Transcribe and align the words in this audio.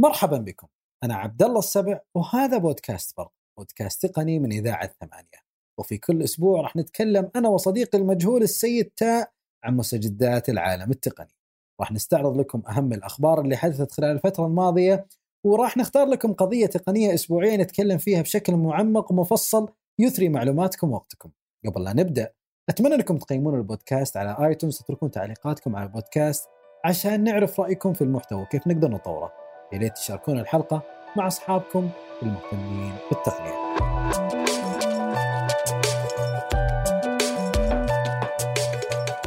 مرحبا 0.00 0.38
بكم. 0.38 0.66
أنا 1.04 1.14
عبد 1.14 1.42
الله 1.42 1.58
السبع 1.58 2.00
وهذا 2.14 2.58
بودكاست 2.58 3.16
برق 3.16 3.32
بودكاست 3.58 4.06
تقني 4.06 4.38
من 4.38 4.52
إذاعة 4.52 4.90
ثمانية. 5.00 5.40
وفي 5.78 5.98
كل 5.98 6.22
أسبوع 6.22 6.60
راح 6.60 6.76
نتكلم 6.76 7.30
أنا 7.36 7.48
وصديقي 7.48 7.98
المجهول 7.98 8.42
السيد 8.42 8.90
تاء 8.96 9.32
عن 9.64 9.76
مستجدات 9.76 10.48
العالم 10.48 10.90
التقني. 10.90 11.34
راح 11.80 11.92
نستعرض 11.92 12.36
لكم 12.36 12.62
أهم 12.68 12.92
الأخبار 12.92 13.40
اللي 13.40 13.56
حدثت 13.56 13.92
خلال 13.92 14.10
الفترة 14.10 14.46
الماضية 14.46 15.06
وراح 15.44 15.76
نختار 15.76 16.06
لكم 16.06 16.32
قضية 16.32 16.66
تقنية 16.66 17.14
أسبوعية 17.14 17.56
نتكلم 17.56 17.98
فيها 17.98 18.22
بشكل 18.22 18.56
معمق 18.56 19.12
ومفصل 19.12 19.68
يثري 19.98 20.28
معلوماتكم 20.28 20.90
ووقتكم. 20.90 21.30
قبل 21.66 21.84
لا 21.84 21.92
نبدأ 21.92 22.32
أتمنى 22.68 22.94
أنكم 22.94 23.18
تقيمون 23.18 23.54
البودكاست 23.54 24.16
على 24.16 24.36
آيتونز 24.48 24.80
وتتركون 24.80 25.10
تعليقاتكم 25.10 25.76
على 25.76 25.86
البودكاست 25.86 26.48
عشان 26.84 27.24
نعرف 27.24 27.60
رأيكم 27.60 27.92
في 27.92 28.02
المحتوى 28.02 28.42
وكيف 28.42 28.66
نقدر 28.66 28.90
نطوره. 28.90 29.49
يا 29.72 29.78
ريت 29.78 29.96
تشاركون 29.96 30.38
الحلقة 30.38 30.82
مع 31.16 31.26
أصحابكم 31.26 31.90
المهتمين 32.22 32.92
بالتقنية 33.10 33.54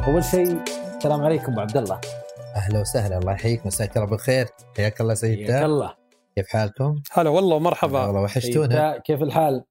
أول 0.06 0.24
شيء 0.24 0.62
السلام 0.96 1.22
عليكم 1.24 1.52
أبو 1.52 1.60
عبد 1.60 1.76
الله 1.76 2.00
أهلا 2.56 2.80
وسهلا 2.80 3.18
الله 3.18 3.32
يحييك 3.32 3.66
مساك 3.66 3.96
الله 3.96 4.08
بالخير 4.08 4.46
حياك 4.76 5.00
الله 5.00 5.14
سيد 5.14 5.50
حياك. 5.50 5.64
الله 5.64 5.94
كيف 6.36 6.48
حالكم؟ 6.48 7.02
هلا 7.12 7.30
والله 7.30 7.58
مرحبا 7.58 8.06
والله 8.06 8.20
وحشتونا 8.20 8.98
كيف 8.98 9.22
الحال؟ 9.22 9.64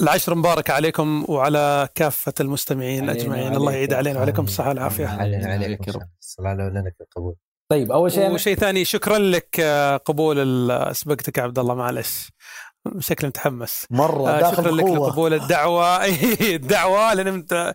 العشر 0.00 0.34
مبارك 0.34 0.70
عليكم 0.70 1.24
وعلى 1.28 1.88
كافة 1.94 2.34
المستمعين 2.40 3.10
أجمعين. 3.10 3.54
الله 3.54 3.72
يعيد 3.72 3.92
علينا 3.92 4.18
وعليكم 4.18 4.44
الصحة 4.44 4.68
والعافية 4.68 5.06
علينا 5.06 5.52
عليك 5.52 5.64
عليك 5.64 5.88
يا 5.88 5.92
رب. 5.92 6.08
الصلاة 6.20 6.54
لك 6.54 6.96
القبول 7.00 7.36
طيب 7.70 7.92
أول 7.92 8.12
شيء 8.12 8.28
أنا- 8.28 8.32
وشيء 8.32 8.54
ثاني 8.56 8.84
شكرا 8.84 9.18
لك 9.18 9.60
آه، 9.60 9.96
قبول 9.96 10.36
سبقتك 10.96 11.38
يا 11.38 11.42
عبد 11.42 11.58
الله 11.58 11.74
معلش. 11.74 12.30
شكلي 12.98 13.28
متحمس. 13.28 13.86
مرة 13.90 14.28
آه، 14.30 14.40
داخل 14.40 14.56
شكرا 14.56 14.70
لك. 14.72 14.84
لقبول 14.84 15.34
الدعوة. 15.34 16.04
الدعوة 16.56 17.14
لأن 17.14 17.26
أنت 17.26 17.72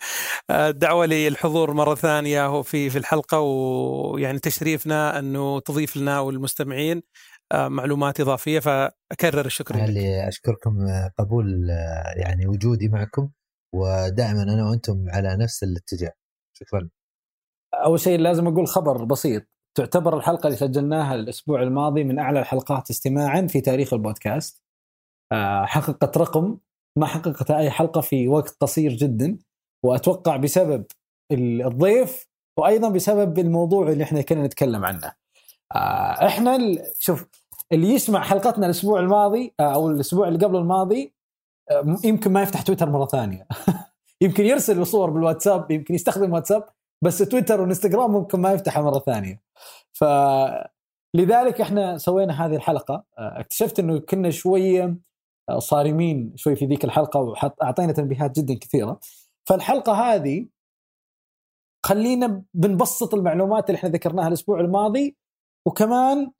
آه، 0.50 0.70
الدعوة 0.70 1.06
للحضور 1.06 1.74
مرة 1.74 1.96
ثانية 1.96 2.62
في 2.62 2.90
في 2.90 2.98
الحلقة 2.98 3.40
ويعني 3.40 4.40
تشريفنا 4.40 5.20
أنه 5.20 5.60
تضيف 5.60 5.98
لنا 5.98 6.20
والمستمعين 6.20 7.02
آه، 7.52 7.68
معلومات 7.68 8.20
إضافية 8.20 8.60
فأكرر 8.60 9.46
الشكر 9.46 9.76
لك. 9.76 9.82
اللي 9.84 10.28
أشكركم 10.28 10.72
قبول 11.20 11.68
يعني 12.18 12.48
وجودي 12.48 12.88
معكم 12.90 13.30
ودائما 13.74 14.44
أنا 14.44 14.70
وأنتم 14.70 15.06
على 15.08 15.38
نفس 15.38 15.64
الاتجاه. 15.64 16.12
شكرا. 16.54 16.90
أول 17.74 18.00
شيء 18.00 18.20
لازم 18.20 18.48
أقول 18.48 18.68
خبر 18.68 19.04
بسيط. 19.04 19.44
تعتبر 19.76 20.18
الحلقة 20.18 20.48
اللي 20.48 20.58
سجلناها 20.58 21.16
الأسبوع 21.16 21.62
الماضي 21.62 22.04
من 22.04 22.20
أعلى 22.20 22.40
الحلقات 22.40 22.90
استماعا 22.90 23.48
في 23.48 23.62
تاريخ 23.62 23.94
البودكاست. 23.94 24.64
آه، 25.32 25.66
حققت 25.66 26.18
رقم 26.18 26.58
ما 27.00 27.06
حققته 27.06 27.58
أي 27.58 27.70
حلقة 27.72 28.02
في 28.02 28.28
وقت 28.28 28.58
قصير 28.62 28.94
جدا 28.94 29.38
وأتوقع 29.86 30.38
بسبب 30.38 30.86
ال- 31.32 31.62
الضيف 31.68 32.28
وأيضا 32.60 32.90
بسبب 32.90 33.40
الموضوع 33.40 33.90
اللي 33.90 34.04
إحنا 34.04 34.22
كنا 34.22 34.46
نتكلم 34.46 34.86
عنه. 34.86 35.12
آه، 35.76 36.28
إحنا 36.28 36.58
شوف 37.00 37.26
اللي 37.72 37.88
يسمع 37.94 38.22
حلقتنا 38.24 38.66
الأسبوع 38.66 39.00
الماضي 39.00 39.54
آه، 39.60 39.74
أو 39.74 39.90
الأسبوع 39.90 40.28
اللي 40.28 40.46
قبل 40.46 40.56
الماضي 40.58 41.14
يمكن 42.04 42.32
ما 42.34 42.42
يفتح 42.42 42.62
تويتر 42.62 42.90
مرة 42.90 43.06
ثانية. 43.06 43.48
يمكن 44.22 44.46
يرسل 44.46 44.86
صور 44.86 45.10
بالواتساب 45.10 45.72
يمكن 45.72 45.94
يستخدم 45.96 46.34
واتساب. 46.34 46.64
بس 47.04 47.18
تويتر 47.18 47.62
وإنستغرام 47.62 48.12
ممكن 48.12 48.40
ما 48.40 48.54
يفتحها 48.54 48.84
مرة 48.84 49.00
ثانية. 49.00 49.42
ف 49.94 50.04
لذلك 51.16 51.62
إحنا 51.62 51.98
سوينا 51.98 52.46
هذه 52.46 52.56
الحلقة. 52.56 53.04
آه، 53.18 53.40
اكتشفت 53.40 53.80
إنه 53.80 54.00
كنا 54.00 54.30
شوية 54.30 54.98
آه، 55.50 55.60
صارمين 55.60 56.34
شوي 56.36 56.56
في 56.56 56.66
ذيك 56.66 56.86
الحلقة 56.86 57.20
واعطينا 57.20 57.92
تنبيهات 57.94 58.40
جدا 58.40 58.58
كثيرة. 58.62 59.00
فالحلقة 59.50 59.94
هذه 59.94 60.48
خلينا 61.86 62.44
بنبسط 62.54 63.14
المعلومات 63.14 63.70
اللي 63.70 63.78
إحنا 63.78 63.90
ذكرناها 63.90 64.28
الأسبوع 64.28 64.60
الماضي 64.60 65.18
وكمان 65.68 66.32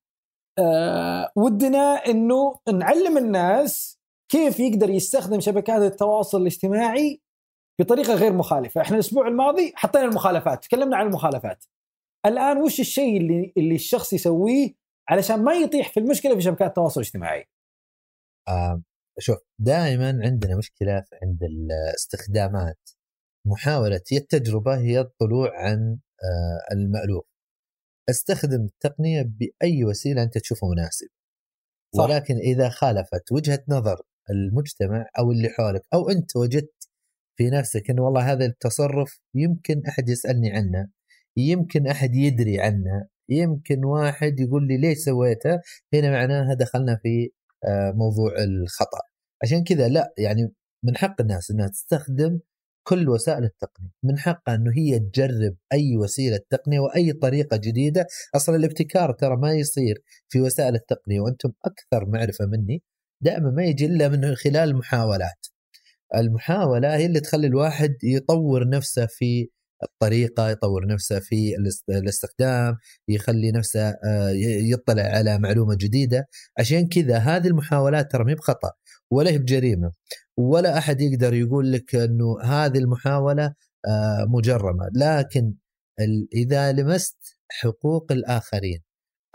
آه 0.60 1.32
ودنا 1.36 2.06
إنه 2.08 2.56
نعلم 2.74 3.18
الناس 3.18 4.00
كيف 4.32 4.60
يقدر 4.60 4.90
يستخدم 4.90 5.40
شبكات 5.40 5.82
التواصل 5.82 6.42
الاجتماعي 6.42 7.22
بطريقة 7.80 8.16
غير 8.16 8.34
مخالفة، 8.34 8.82
إحنا 8.82 8.96
الأسبوع 8.96 9.28
الماضي 9.28 9.74
حطينا 9.76 10.06
المخالفات، 10.06 10.64
تكلمنا 10.66 10.98
عن 10.98 11.08
المخالفات. 11.08 11.66
الآن 12.26 12.58
وش 12.58 12.80
الشيء 12.80 13.18
اللي 13.18 13.54
اللي 13.58 13.76
الشخص 13.76 14.14
يسويه 14.14 14.74
علشان 15.10 15.44
ما 15.44 15.54
يطيح 15.54 15.90
في 15.90 16.00
المشكلة 16.00 16.36
في 16.36 16.42
شبكات 16.42 16.68
التواصل 16.70 17.02
الاجتماعي؟ 17.02 17.50
آه 18.48 18.82
شوف 19.20 19.38
دائما 19.60 20.20
عندنا 20.24 20.58
مشكلة 20.58 21.06
عند 21.24 21.40
الاستخدامات 21.44 22.90
محاولة 23.48 24.02
هي 24.12 24.18
التجربة 24.18 24.78
هي 24.78 25.00
الطلوع 25.00 25.52
عن 25.54 26.00
آه 26.24 26.74
المألوف 26.74 27.26
استخدم 28.10 28.66
التقنية 28.66 29.22
بأي 29.22 29.86
وسيلة 29.86 30.24
أنت 30.24 30.38
تشوفه 30.38 30.68
مناسب 30.68 31.08
صح. 31.96 32.04
ولكن 32.04 32.36
إذا 32.36 32.70
خالفت 32.70 33.32
وجهة 33.32 33.64
نظر 33.70 34.02
المجتمع 34.30 35.06
أو 35.20 35.32
اللي 35.32 35.50
حولك 35.50 35.82
أو 35.94 36.10
أنت 36.10 36.36
وجدت 36.36 36.85
في 37.38 37.50
نفسك 37.50 37.90
إنه 37.90 38.02
والله 38.02 38.32
هذا 38.32 38.46
التصرف 38.46 39.20
يمكن 39.36 39.82
أحد 39.88 40.10
يسألني 40.10 40.52
عنه 40.52 40.90
يمكن 41.38 41.88
أحد 41.88 42.16
يدري 42.16 42.62
عنه 42.62 43.08
يمكن 43.30 43.86
واحد 43.86 44.40
يقول 44.40 44.68
لي 44.68 44.78
ليش 44.78 44.98
سويته؟ 44.98 45.60
هنا 45.94 46.12
معناها 46.12 46.54
دخلنا 46.54 47.00
في 47.04 47.32
آه، 47.66 47.92
موضوع 47.92 48.32
الخطأ. 48.44 49.00
عشان 49.44 49.64
كذا 49.64 49.88
لا 49.88 50.14
يعني 50.18 50.52
من 50.84 50.98
حق 50.98 51.22
الناس 51.22 51.52
إنها 51.52 51.68
تستخدم 51.68 52.40
كل 52.88 53.10
وسائل 53.10 53.44
التقنية. 53.44 53.90
من 54.04 54.20
حقها 54.20 54.56
إنه 54.56 54.72
هي 54.78 55.00
تجرب 55.00 55.56
أي 55.74 55.98
وسيلة 55.98 56.40
تقنية 56.50 56.80
وأي 56.80 57.14
طريقة 57.14 57.58
جديدة. 57.58 58.06
أصلا 58.36 58.56
الابتكار 58.56 59.12
ترى 59.14 59.38
ما 59.38 59.54
يصير 59.54 60.02
في 60.30 60.42
وسائل 60.42 60.76
التقنية 60.76 61.20
وأنتم 61.20 61.52
أكثر 61.66 62.06
معرفة 62.10 62.46
مني. 62.46 62.84
دائما 63.22 63.52
ما 63.52 63.64
يجي 63.64 63.86
إلا 63.86 64.10
من 64.10 64.36
خلال 64.36 64.70
المحاولات 64.70 65.48
المحاولة 66.16 66.96
هي 66.96 67.06
اللي 67.06 67.20
تخلي 67.20 67.48
الواحد 67.48 67.96
يطور 68.04 68.70
نفسه 68.70 69.06
في 69.06 69.50
الطريقة 69.84 70.50
يطور 70.50 70.88
نفسه 70.88 71.20
في 71.20 71.56
الاست- 71.56 71.90
الاستخدام 71.90 72.76
يخلي 73.10 73.52
نفسه 73.52 73.90
آه، 73.90 74.30
يطلع 74.72 75.04
على 75.04 75.38
معلومة 75.40 75.76
جديدة. 75.76 76.28
عشان 76.60 76.88
كذا 76.88 77.18
هذه 77.18 77.48
المحاولات 77.48 78.12
ترى 78.12 78.24
ما 78.24 78.34
بخطأ 78.34 78.72
ولا 79.12 79.32
هي 79.32 79.38
بجريمة 79.38 79.92
ولا 80.38 80.78
أحد 80.78 81.02
يقدر 81.02 81.34
يقول 81.34 81.72
لك 81.72 81.96
إنه 81.96 82.42
هذه 82.44 82.78
المحاولة 82.78 83.46
آه، 83.88 84.26
مجرمة. 84.30 84.90
لكن 84.96 85.54
إذا 86.36 86.72
لمست 86.72 87.18
حقوق 87.52 88.12
الآخرين 88.12 88.84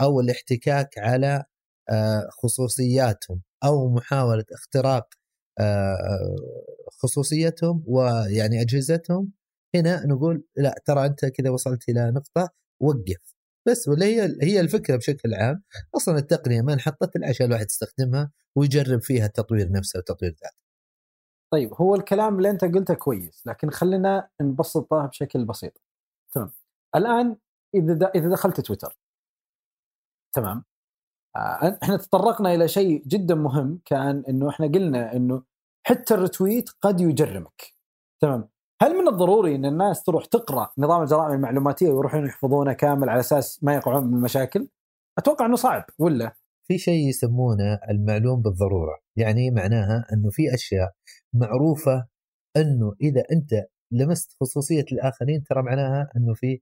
أو 0.01 0.21
الاحتكاك 0.21 0.89
على 0.99 1.45
آه، 1.91 2.29
خصوصياتهم 2.43 3.43
أو 3.65 3.95
محاولة 3.95 4.45
اختراق 4.53 5.09
خصوصيتهم 7.03 7.85
ويعني 7.87 8.61
أجهزتهم 8.61 9.33
هنا 9.75 10.07
نقول 10.07 10.45
لا 10.57 10.75
ترى 10.85 11.07
أنت 11.07 11.25
كذا 11.25 11.51
وصلت 11.51 11.89
إلى 11.89 12.11
نقطة 12.11 12.51
وقف 12.81 13.35
بس 13.69 13.89
ولا 13.89 14.07
هي 14.07 14.37
هي 14.43 14.61
الفكرة 14.61 14.97
بشكل 14.97 15.35
عام 15.35 15.63
أصلا 15.97 16.19
التقنية 16.19 16.63
ما 16.63 16.73
انحطت 16.73 17.17
الا 17.17 17.29
عشان 17.29 17.47
الواحد 17.47 17.67
يستخدمها 17.67 18.31
ويجرب 18.57 19.03
فيها 19.03 19.27
تطوير 19.27 19.73
نفسه 19.73 19.99
وتطوير 19.99 20.31
ذاته. 20.31 20.57
طيب 21.53 21.75
هو 21.75 21.95
الكلام 21.95 22.39
اللي 22.39 22.51
أنت 22.51 22.65
قلته 22.65 22.95
كويس 22.95 23.43
لكن 23.47 23.71
خلينا 23.71 24.29
نبسطه 24.41 25.07
بشكل 25.07 25.45
بسيط. 25.45 25.83
تمام. 26.33 26.53
الآن 26.97 27.37
إذا 27.75 28.11
إذا 28.15 28.31
دخلت 28.31 28.61
تويتر 28.61 28.99
تمام 30.33 30.57
آه، 30.59 30.65
إحنا 31.83 31.97
تطرقنا 31.97 32.55
إلى 32.55 32.69
شيء 32.69 33.03
جدا 33.07 33.35
مهم 33.35 33.81
كان 33.85 34.25
إنه 34.29 34.49
إحنا 34.49 34.67
قلنا 34.67 35.17
إنه 35.17 35.43
حتى 35.87 36.15
الرتويت 36.15 36.69
قد 36.83 37.01
يجرمك 37.01 37.75
تمام 38.23 38.49
هل 38.83 38.99
من 38.99 39.09
الضروري 39.09 39.55
إن 39.55 39.65
الناس 39.65 40.03
تروح 40.03 40.25
تقرأ 40.25 40.71
نظام 40.79 41.03
الجرائم 41.03 41.33
المعلوماتية 41.33 41.89
ويروحون 41.89 42.27
يحفظونه 42.27 42.73
كامل 42.73 43.09
على 43.09 43.21
أساس 43.21 43.65
ما 43.65 43.75
يقعون 43.75 44.11
بالمشاكل؟ 44.11 44.69
أتوقع 45.19 45.47
إنه 45.47 45.57
صعب 45.57 45.85
ولا؟ 45.99 46.37
في 46.69 46.79
شيء 46.79 47.09
يسمونه 47.09 47.81
المعلوم 47.91 48.43
بالضرورة، 48.43 48.99
يعني 49.17 49.51
معناها 49.51 50.07
إنه 50.13 50.31
في 50.31 50.55
أشياء 50.55 50.93
معروفة 51.35 52.07
إنه 52.57 52.95
إذا 53.01 53.23
أنت 53.33 53.67
لمست 53.93 54.37
خصوصية 54.41 54.85
الآخرين 54.93 55.45
ترى 55.45 55.63
معناها 55.63 56.11
إنه 56.17 56.35
في 56.35 56.61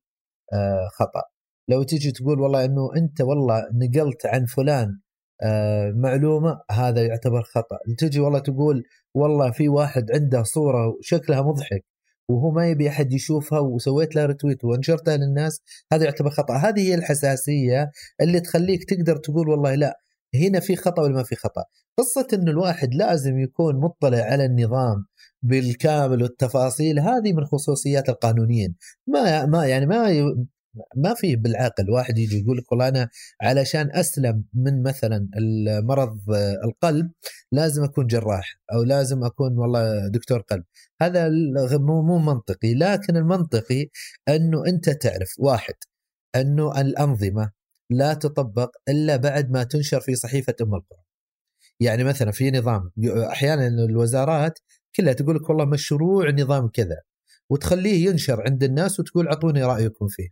آه، 0.52 0.88
خطأ. 0.98 1.22
لو 1.68 1.82
تيجي 1.82 2.12
تقول 2.12 2.40
والله 2.40 2.64
إنه 2.64 2.90
أنت 2.96 3.20
والله 3.20 3.64
نقلت 3.74 4.26
عن 4.26 4.46
فلان 4.46 4.98
آه، 5.42 5.90
معلومة 5.96 6.60
هذا 6.70 7.02
يعتبر 7.06 7.42
خطأ، 7.42 7.78
تجي 7.98 8.20
والله 8.20 8.38
تقول 8.38 8.84
والله 9.14 9.50
في 9.50 9.68
واحد 9.68 10.10
عنده 10.12 10.42
صورة 10.42 10.96
شكلها 11.00 11.42
مضحك 11.42 11.84
وهو 12.28 12.50
ما 12.50 12.68
يبي 12.68 12.88
أحد 12.88 13.12
يشوفها 13.12 13.58
وسويت 13.58 14.16
لها 14.16 14.26
ريتويت 14.26 14.64
ونشرتها 14.64 15.16
للناس 15.16 15.60
هذا 15.92 16.04
يعتبر 16.04 16.30
خطأ. 16.30 16.54
هذه 16.56 16.80
هي 16.80 16.94
الحساسية 16.94 17.90
اللي 18.20 18.40
تخليك 18.40 18.84
تقدر 18.90 19.16
تقول 19.16 19.48
والله 19.48 19.74
لا 19.74 20.00
هنا 20.34 20.60
في 20.60 20.76
خطأ 20.76 21.02
ولا 21.02 21.14
ما 21.14 21.22
في 21.22 21.36
خطأ؟ 21.36 21.64
قصة 21.98 22.26
انه 22.32 22.50
الواحد 22.50 22.94
لازم 22.94 23.38
يكون 23.38 23.76
مطلع 23.80 24.18
على 24.18 24.44
النظام 24.44 25.06
بالكامل 25.42 26.22
والتفاصيل 26.22 27.00
هذه 27.00 27.32
من 27.32 27.44
خصوصيات 27.44 28.08
القانونيين. 28.08 28.74
ما 29.06 29.46
ما 29.46 29.66
يعني 29.66 29.86
ما 29.86 30.08
ما 30.96 31.14
في 31.14 31.36
بالعقل. 31.36 31.90
واحد 31.90 32.18
يجي 32.18 32.38
يقول 32.40 32.58
لك 32.58 32.72
والله 32.72 32.88
أنا 32.88 33.08
علشان 33.42 33.90
أسلم 33.92 34.44
من 34.54 34.82
مثلا 34.82 35.28
المرض 35.38 36.20
القلب 36.64 37.10
لازم 37.52 37.84
أكون 37.84 38.06
جراح 38.06 38.60
أو 38.72 38.82
لازم 38.82 39.24
أكون 39.24 39.58
والله 39.58 40.08
دكتور 40.08 40.40
قلب. 40.40 40.64
هذا 41.02 41.28
مو 41.78 42.02
مو 42.02 42.18
منطقي. 42.18 42.74
لكن 42.74 43.16
المنطقي 43.16 43.88
أنه 44.28 44.66
أنت 44.66 44.90
تعرف 44.90 45.34
واحد 45.38 45.74
أنه 46.36 46.80
الأنظمة 46.80 47.50
لا 47.90 48.14
تطبق 48.14 48.70
إلا 48.88 49.16
بعد 49.16 49.50
ما 49.50 49.64
تنشر 49.64 50.00
في 50.00 50.14
صحيفة 50.14 50.54
أم 50.62 50.74
القرى. 50.74 51.00
يعني 51.80 52.04
مثلا 52.04 52.30
في 52.32 52.50
نظام 52.50 52.90
أحيانا 53.06 53.68
الوزارات 53.68 54.58
كلها 54.96 55.12
تقول 55.12 55.36
لك 55.36 55.50
والله 55.50 55.64
مشروع 55.64 56.30
نظام 56.30 56.68
كذا 56.68 56.96
وتخليه 57.50 58.08
ينشر 58.10 58.42
عند 58.42 58.64
الناس 58.64 59.00
وتقول 59.00 59.28
أعطوني 59.28 59.64
رأيكم 59.64 60.08
فيه. 60.08 60.28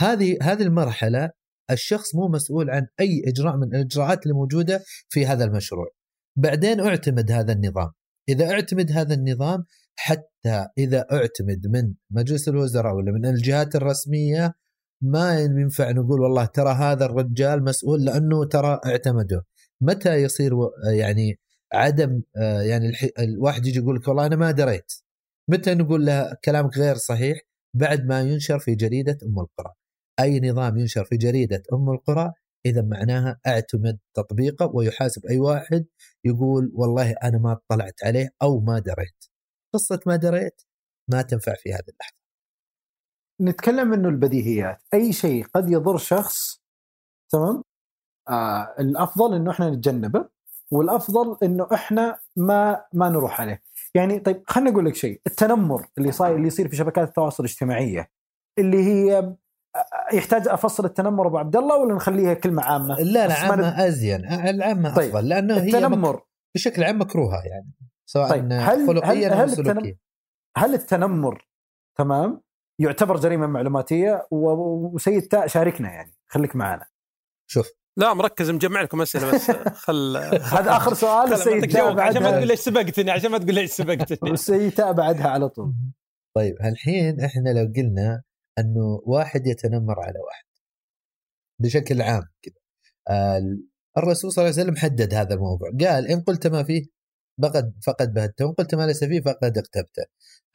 هذه 0.00 0.38
هذه 0.42 0.62
المرحلة 0.62 1.30
الشخص 1.70 2.14
مو 2.14 2.28
مسؤول 2.28 2.70
عن 2.70 2.86
أي 3.00 3.22
إجراء 3.26 3.56
من 3.56 3.74
الإجراءات 3.74 4.22
اللي 4.22 4.34
موجودة 4.34 4.84
في 5.08 5.26
هذا 5.26 5.44
المشروع. 5.44 5.86
بعدين 6.36 6.80
اعتمد 6.80 7.32
هذا 7.32 7.52
النظام. 7.52 7.90
إذا 8.28 8.50
اعتمد 8.50 8.92
هذا 8.92 9.14
النظام 9.14 9.64
حتى 9.96 10.66
إذا 10.78 11.06
اعتمد 11.12 11.66
من 11.66 11.94
مجلس 12.10 12.48
الوزراء 12.48 12.94
ولا 12.94 13.12
من 13.12 13.26
الجهات 13.26 13.76
الرسمية 13.76 14.54
ما 15.02 15.40
ينفع 15.40 15.90
نقول 15.90 16.20
والله 16.20 16.44
ترى 16.44 16.72
هذا 16.72 17.06
الرجال 17.06 17.64
مسؤول 17.64 18.04
لأنه 18.04 18.44
ترى 18.44 18.80
اعتمده. 18.86 19.44
متى 19.80 20.14
يصير 20.14 20.52
يعني 20.94 21.38
عدم 21.72 22.22
آه، 22.36 22.62
يعني 22.62 22.92
الواحد 23.18 23.66
يجي 23.66 23.78
يقول 23.78 23.96
لك 23.96 24.08
والله 24.08 24.26
أنا 24.26 24.36
ما 24.36 24.50
دريت. 24.50 24.92
متى 25.48 25.74
نقول 25.74 26.06
له 26.06 26.36
كلامك 26.44 26.78
غير 26.78 26.96
صحيح؟ 26.96 27.38
بعد 27.74 28.04
ما 28.06 28.20
ينشر 28.20 28.58
في 28.58 28.74
جريدة 28.74 29.18
أم 29.26 29.40
القرى. 29.40 29.79
أي 30.20 30.40
نظام 30.40 30.78
ينشر 30.78 31.04
في 31.04 31.16
جريدة 31.16 31.62
أم 31.72 31.90
القرى 31.90 32.32
إذا 32.66 32.82
معناها 32.82 33.40
أعتمد 33.46 33.98
تطبيقه 34.16 34.70
ويحاسب 34.74 35.26
أي 35.26 35.38
واحد 35.38 35.86
يقول 36.24 36.72
والله 36.74 37.12
أنا 37.12 37.38
ما 37.38 37.52
اطلعت 37.52 38.04
عليه 38.04 38.30
أو 38.42 38.60
ما 38.60 38.78
دريت. 38.78 39.24
قصة 39.74 40.00
ما 40.06 40.16
دريت 40.16 40.62
ما 41.10 41.22
تنفع 41.22 41.54
في 41.54 41.72
هذه 41.72 41.84
اللحظة. 41.88 42.20
نتكلم 43.40 43.92
إنه 43.92 44.08
البديهيات. 44.08 44.82
أي 44.94 45.12
شيء 45.12 45.46
قد 45.46 45.70
يضر 45.70 45.96
شخص 45.96 46.60
تمام؟ 47.32 47.62
آه 48.28 48.74
الأفضل 48.80 49.34
إنه 49.34 49.50
إحنا 49.50 49.70
نتجنبه 49.70 50.28
والأفضل 50.70 51.36
إنه 51.42 51.68
إحنا 51.74 52.18
ما 52.36 52.84
ما 52.94 53.08
نروح 53.08 53.40
عليه. 53.40 53.62
يعني 53.94 54.20
طيب 54.20 54.42
خليني 54.46 54.70
أقول 54.70 54.86
لك 54.86 54.94
شيء. 54.94 55.20
التنمر 55.26 55.88
اللي 55.98 56.12
صاير 56.12 56.36
اللي 56.36 56.46
يصير 56.46 56.68
في 56.68 56.76
شبكات 56.76 57.08
التواصل 57.08 57.44
الاجتماعية 57.44 58.10
اللي 58.58 58.84
هي 58.84 59.36
يحتاج 60.12 60.48
أفصل 60.48 60.84
التنمر 60.84 61.26
أبو 61.26 61.38
عبد 61.38 61.56
الله 61.56 61.76
ولا 61.76 61.94
نخليها 61.94 62.34
كلمة 62.34 62.62
عامة؟ 62.62 62.94
لا 62.94 63.26
لا 63.26 63.34
عامه 63.34 63.86
أزين. 63.86 64.24
العامة 64.26 64.94
طيب. 64.94 65.08
أفضل 65.08 65.28
لأنه 65.28 65.54
هي 65.54 65.66
التنمر. 65.66 66.22
بشكل 66.54 66.84
عام 66.84 67.00
مكروهة 67.00 67.42
يعني 67.44 67.72
سواء 68.06 68.30
طيب. 68.30 68.52
هل 68.52 68.86
خلقيا 68.86 69.28
هل, 69.28 69.50
هل, 69.50 69.68
هل, 69.68 69.96
هل 70.56 70.74
التنمر 70.74 71.48
تمام؟ 71.98 72.42
يعتبر 72.80 73.16
جريمة 73.16 73.46
معلوماتية 73.46 74.26
وسيد 74.30 75.22
تاء 75.22 75.46
شاركنا 75.46 75.92
يعني. 75.92 76.16
خليك 76.28 76.56
معنا. 76.56 76.86
شوف. 77.50 77.70
لا 77.98 78.14
مركز 78.14 78.50
مجمع 78.50 78.82
لكم 78.82 79.02
أسئلة 79.02 79.32
بس. 79.32 79.50
خل 79.84 80.16
هذا 80.42 80.76
آخر 80.76 80.94
سؤال 80.94 81.32
السيد 81.32 81.72
تاء 81.72 82.00
عشان 82.00 82.22
ما 82.22 82.30
تقول 82.30 82.46
ليش 82.46 82.60
سبقتني 82.60 83.10
عشان 83.10 83.30
ما 83.30 83.38
تقول 83.38 83.54
ليش 83.54 83.70
سبقتني. 83.70 84.30
والسيد 84.30 84.72
تاء 84.72 84.92
بعدها 84.92 85.28
على 85.28 85.48
طول. 85.48 85.74
طيب 86.36 86.54
الحين 86.60 87.20
إحنا 87.20 87.50
لو 87.50 87.72
قلنا 87.76 88.22
إنه 88.60 89.02
واحد 89.06 89.46
يتنمر 89.46 90.00
على 90.00 90.18
واحد 90.18 90.44
بشكل 91.60 92.02
عام 92.02 92.22
كذا 92.42 92.54
الرسول 93.98 94.32
صلى 94.32 94.42
الله 94.44 94.54
عليه 94.54 94.62
وسلم 94.62 94.76
حدد 94.76 95.14
هذا 95.14 95.34
الموضوع. 95.34 95.70
قال 95.80 96.06
إن 96.08 96.20
قلت 96.20 96.46
ما 96.46 96.62
فيه 96.62 96.84
فقد 97.42 97.74
فقد 97.86 98.12
بهته 98.12 98.44
وان 98.44 98.54
قلت 98.54 98.74
ما 98.74 98.86
ليس 98.86 99.04
فيه 99.04 99.20
فقد 99.20 99.58
اغتبته 99.58 100.04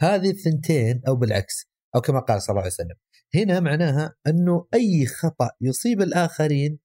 هذه 0.01 0.29
الثنتين 0.29 1.01
أو 1.07 1.15
بالعكس 1.15 1.65
أو 1.95 2.01
كما 2.01 2.19
قال 2.19 2.41
صلى 2.41 2.49
الله 2.49 2.61
عليه 2.61 2.73
وسلم. 2.73 2.95
هنا 3.35 3.59
معناها 3.59 4.15
إنه 4.27 4.67
أي 4.73 5.05
خطأ 5.05 5.49
يصيب 5.61 6.01
الآخرين 6.01 6.79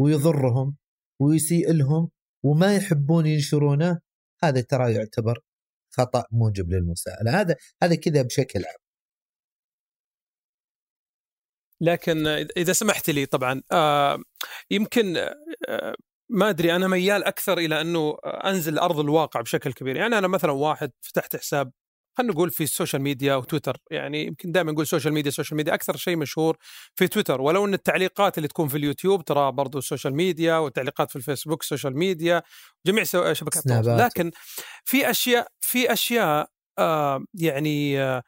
ويضرهم 0.00 0.76
ويسيء 1.20 1.72
لهم 1.72 2.10
وما 2.44 2.76
يحبون 2.76 3.26
ينشرونه 3.26 4.00
هذا 4.44 4.60
ترى 4.60 4.94
يعتبر 4.94 5.38
خطأ 5.90 6.24
موجب 6.32 6.70
للمساءلة. 6.70 7.40
هذا 7.40 7.56
هذا 7.82 7.94
كذا 7.94 8.22
بشكل 8.22 8.64
عام. 8.64 8.81
لكن 11.82 12.26
إذا 12.56 12.72
سمحت 12.72 13.10
لي 13.10 13.26
طبعا 13.26 13.62
آه 13.72 14.22
يمكن 14.70 15.16
آه 15.68 15.94
ما 16.30 16.50
أدري 16.50 16.76
أنا 16.76 16.88
ميال 16.88 17.24
أكثر 17.24 17.58
إلى 17.58 17.80
أنه 17.80 18.16
أنزل 18.24 18.78
أرض 18.78 18.98
الواقع 18.98 19.40
بشكل 19.40 19.72
كبير. 19.72 19.96
يعني 19.96 20.18
أنا 20.18 20.28
مثلا 20.28 20.52
واحد 20.52 20.90
فتحت 21.00 21.36
حساب 21.36 21.72
خلينا 22.18 22.32
نقول 22.32 22.50
في 22.50 22.64
ال 22.64 22.69
social 22.69 23.02
media 23.02 23.34
وتويتر. 23.34 23.76
يعني 23.90 24.26
يمكن 24.26 24.52
دائما 24.52 24.72
نقول 24.72 24.86
social 24.86 25.14
media 25.14 25.30
social 25.30 25.56
media 25.56 25.74
أكثر 25.74 25.96
شيء 25.96 26.16
مشهور 26.16 26.56
في 26.94 27.08
تويتر. 27.08 27.40
ولو 27.40 27.64
إن 27.64 27.74
التعليقات 27.74 28.38
اللي 28.38 28.48
تكون 28.48 28.68
في 28.68 28.76
اليوتيوب 28.76 29.24
ترى 29.24 29.52
برضو 29.52 29.78
ال 29.78 29.83
social 29.83 30.14
media 30.14 30.56
والتعليقات 30.56 31.10
في 31.10 31.16
الفيسبوك 31.16 31.62
social 31.62 31.98
media 31.98 32.42
جميع 32.86 33.04
شبكات 33.04 33.66
التواصل 33.66 33.98
لكن 33.98 34.30
في 34.84 35.10
أشياء 35.10 35.48
في 35.60 35.92
أشياء 35.92 36.48
آه 36.78 37.24
يعني 37.34 38.02
آه 38.02 38.22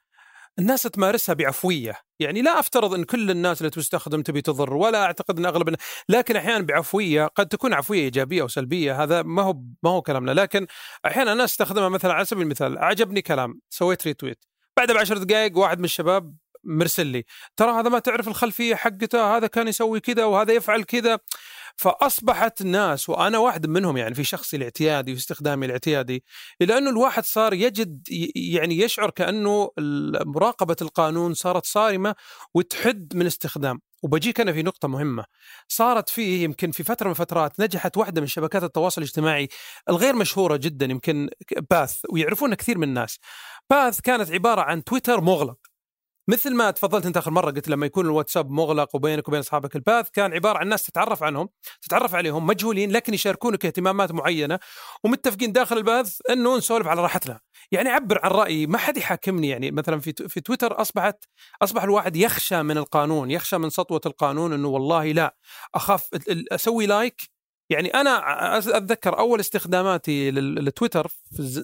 الناس 0.58 0.82
تمارسها 0.82 1.34
بعفوية. 1.34 1.94
يعني 2.20 2.42
لا 2.42 2.60
أفترض 2.60 2.94
إن 2.94 3.04
كل 3.04 3.30
الناس 3.30 3.60
اللي 3.60 3.70
تستخدم 3.70 4.22
تبي 4.22 4.42
تضر 4.42 4.74
ولا 4.74 5.04
أعتقد 5.04 5.38
إن 5.38 5.46
أغلب 5.46 5.76
لكن 6.08 6.36
أحيانا 6.36 6.64
بعفوية 6.64 7.26
قد 7.26 7.48
تكون 7.48 7.72
عفوية 7.72 8.00
إيجابية 8.00 8.42
أو 8.42 8.48
سلبية 8.48 9.02
هذا 9.02 9.22
ما 9.22 9.42
هو 9.42 9.52
ما 9.82 9.90
هو 9.90 10.02
كلامنا. 10.02 10.30
لكن 10.30 10.66
أحيانا 11.06 11.32
الناس 11.32 11.50
تستخدمها 11.50 11.88
مثلا 11.88 12.12
على 12.12 12.24
سبيل 12.24 12.42
المثال 12.42 12.78
عجبني 12.78 13.22
كلام 13.22 13.60
سويت 13.70 14.06
ريتويت 14.06 14.44
بعد 14.76 14.92
بعشر 14.92 15.18
دقائق 15.18 15.58
واحد 15.58 15.78
من 15.78 15.84
الشباب 15.84 16.36
مرسل 16.64 17.06
لي 17.06 17.24
ترى 17.56 17.70
هذا 17.70 17.88
ما 17.88 17.98
تعرف 17.98 18.28
الخلفية 18.28 18.74
حقته 18.74 19.36
هذا 19.36 19.46
كان 19.46 19.68
يسوي 19.68 20.00
كذا 20.00 20.24
وهذا 20.24 20.52
يفعل 20.52 20.82
كذا. 20.82 21.18
فأصبحت 21.76 22.60
الناس 22.60 23.08
وأنا 23.08 23.38
واحد 23.38 23.66
منهم 23.66 23.96
يعني 23.96 24.14
في 24.14 24.24
شخصي 24.24 24.56
الاعتيادي 24.56 25.12
واستخدامي 25.12 25.66
الاعتيادي 25.66 26.24
إلى 26.62 26.78
انه 26.78 26.90
الواحد 26.90 27.24
صار 27.24 27.54
يجد 27.54 28.02
يعني 28.36 28.78
يشعر 28.78 29.10
كأنه 29.10 29.70
مراقبه 30.26 30.76
القانون 30.82 31.34
صارت 31.34 31.66
صارمة 31.66 32.14
وتحد 32.54 33.16
من 33.16 33.26
استخدام. 33.26 33.81
وبجيك 34.02 34.40
أنا 34.40 34.52
في 34.52 34.62
نقطة 34.62 34.88
مهمة 34.88 35.24
صارت 35.69 36.08
فيه 36.08 36.44
يمكن 36.44 36.70
في 36.70 36.84
فترة 36.84 37.06
من 37.06 37.10
الفترات 37.10 37.60
نجحت 37.60 37.96
واحدة 37.96 38.20
من 38.20 38.26
شبكات 38.26 38.62
التواصل 38.64 39.02
الاجتماعي 39.02 39.48
الغير 39.88 40.16
مشهورة 40.16 40.56
جدا 40.56 40.86
يمكن 40.86 41.31
باث 41.70 42.00
ويعرفونها 42.10 42.54
كثير 42.54 42.78
من 42.78 42.88
الناس. 42.88 43.19
باث 43.70 44.00
كانت 44.00 44.31
عبارة 44.31 44.60
عن 44.60 44.84
تويتر 44.84 45.20
مغلق. 45.20 45.73
مثل 46.28 46.54
ما 46.54 46.70
تفضلت 46.70 47.06
انت 47.06 47.16
آخر 47.16 47.31
مرة 47.31 47.50
قلت 47.50 47.69
لما 47.69 47.86
يكون 47.86 48.06
الواتساب 48.06 48.50
مغلق 48.50 48.96
وبينك 48.96 49.28
وبين 49.28 49.40
أصحابك 49.40 49.76
الباث 49.76 50.08
كان 50.10 50.32
عبارة 50.32 50.58
عن 50.58 50.69
ناس 50.69 50.82
تتعرف 50.82 51.22
عنهم 51.22 51.48
تتعرف 51.82 52.14
عليهم 52.14 52.46
مجهولين 52.46 52.93
لكن 52.93 53.14
يشاركونك 53.14 53.66
اهتمامات 53.66 54.12
معينة 54.12 54.58
ومتفقين 55.04 55.52
داخل 55.52 55.78
ال 55.79 55.86
Path 55.86 56.19
إنه 56.31 56.56
نسولف 56.56 56.86
على 56.86 57.02
راحتنا. 57.02 57.40
يعني 57.72 57.88
اعبر 57.90 58.20
عن 58.24 58.31
رأيي 58.31 58.66
ما 58.66 58.78
حد 58.78 58.96
يحاكمني 58.96 59.48
يعني. 59.48 59.70
مثلا 59.70 60.00
في 60.00 60.12
في 60.28 60.40
تويتر 60.40 60.81
أصبحت 60.81 61.24
أصبح 61.62 61.82
الواحد 61.82 62.16
يخشى 62.16 62.62
من 62.62 62.78
القانون 62.78 63.31
يخشى 63.31 63.58
من 63.58 63.70
سطوة 63.70 64.00
القانون 64.06 64.52
إنه 64.52 64.69
والله 64.69 65.12
لا 65.12 65.36
أخاف 65.74 66.08
أسوي 66.52 66.86
like 66.86 67.33
يعني 67.70 67.88
أنا 67.88 68.58
أتذكر 68.58 69.18
أول 69.18 69.40
استخداماتي 69.40 70.30
للتويتر 70.30 71.06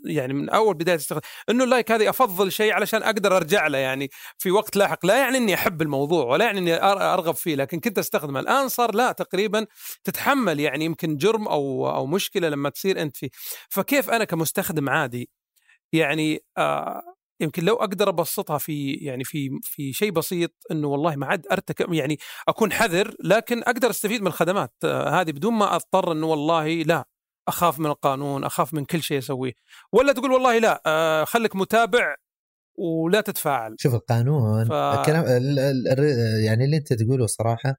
يعني 0.04 0.33
من 0.35 0.50
أول 0.50 0.75
بداية 0.75 0.97
استخدام 0.97 1.23
إنه 1.50 1.64
ال 1.65 1.70
like 1.70 1.93
هذه 1.92 2.11
أفضل 2.11 2.52
شيء 2.52 2.73
علشان 2.73 3.02
أقدر 3.02 3.37
أرجع 3.37 3.66
له 3.66 3.78
يعني 3.78 4.11
في 4.38 4.50
وقت 4.50 4.76
لاحق. 4.76 5.07
لا 5.07 5.19
يعني 5.19 5.38
إني 5.38 5.54
أحب 5.54 5.83
الموضوع 5.83 6.25
ولا 6.25 6.45
يعني 6.45 6.59
إني 6.59 6.83
أرغب 6.83 7.35
فيه 7.35 7.54
لكن 7.54 7.80
كنت 7.80 7.99
أستخدمه. 7.99 8.40
الآن 8.40 8.69
صار 8.69 8.95
لا 8.95 9.12
تقريبا 9.12 9.66
تتحمل 10.04 10.61
يعني 10.61 10.85
يمكن 10.85 11.16
جرم 11.16 11.49
أو 11.49 11.90
أو 11.90 12.07
مشكلة 12.07 12.49
لما 12.49 12.69
تصير 12.71 13.02
أنت 13.02 13.16
فيه. 13.16 13.28
فكيف 13.69 14.11
أنا 14.11 14.25
كمستخدم 14.25 14.88
عادي 14.88 15.30
يعني 15.92 16.40
آه 16.59 17.10
يمكن 17.41 17.65
لو 17.65 17.75
أقدر 17.75 18.09
أبسطها 18.09 18.59
في 18.59 18.93
يعني 18.93 19.25
في 19.25 19.51
في 19.63 19.93
شيء 19.93 20.11
بسيط 20.11 20.51
إنه 20.71 20.89
والله 20.89 21.17
ما 21.17 21.27
عاد 21.27 21.47
أرتكب 21.53 21.93
يعني 21.93 22.19
أكون 22.49 22.73
حذر 22.73 23.15
لكن 23.25 23.63
أقدر 23.63 23.91
أستفيد 23.91 24.21
من 24.21 24.27
الخدمات 24.27 24.73
آه، 24.85 25.21
هذه 25.21 25.31
بدون 25.33 25.53
ما 25.55 25.77
أضطر 25.77 26.13
إنه 26.13 26.27
والله 26.27 26.69
لا 26.83 27.09
أخاف 27.49 27.79
من 27.79 27.87
القانون 27.87 28.45
أخاف 28.45 28.75
من 28.75 28.85
كل 28.85 29.03
شيء 29.03 29.19
أسويه. 29.19 29.53
ولا 29.93 30.13
تقول 30.13 30.33
والله 30.33 30.59
لا 30.59 30.83
آه، 30.87 31.25
خليك 31.25 31.57
متابع 31.57 32.15
ولا 32.79 33.21
تتفاعل. 33.21 33.77
شوف 33.79 33.95
القانون 33.95 34.65
ف- 34.69 34.73
الكلام 34.73 35.25
يعني 36.45 36.65
اللي 36.65 36.77
أنت 36.77 36.93
تقوله 36.93 37.27
صراحة 37.27 37.71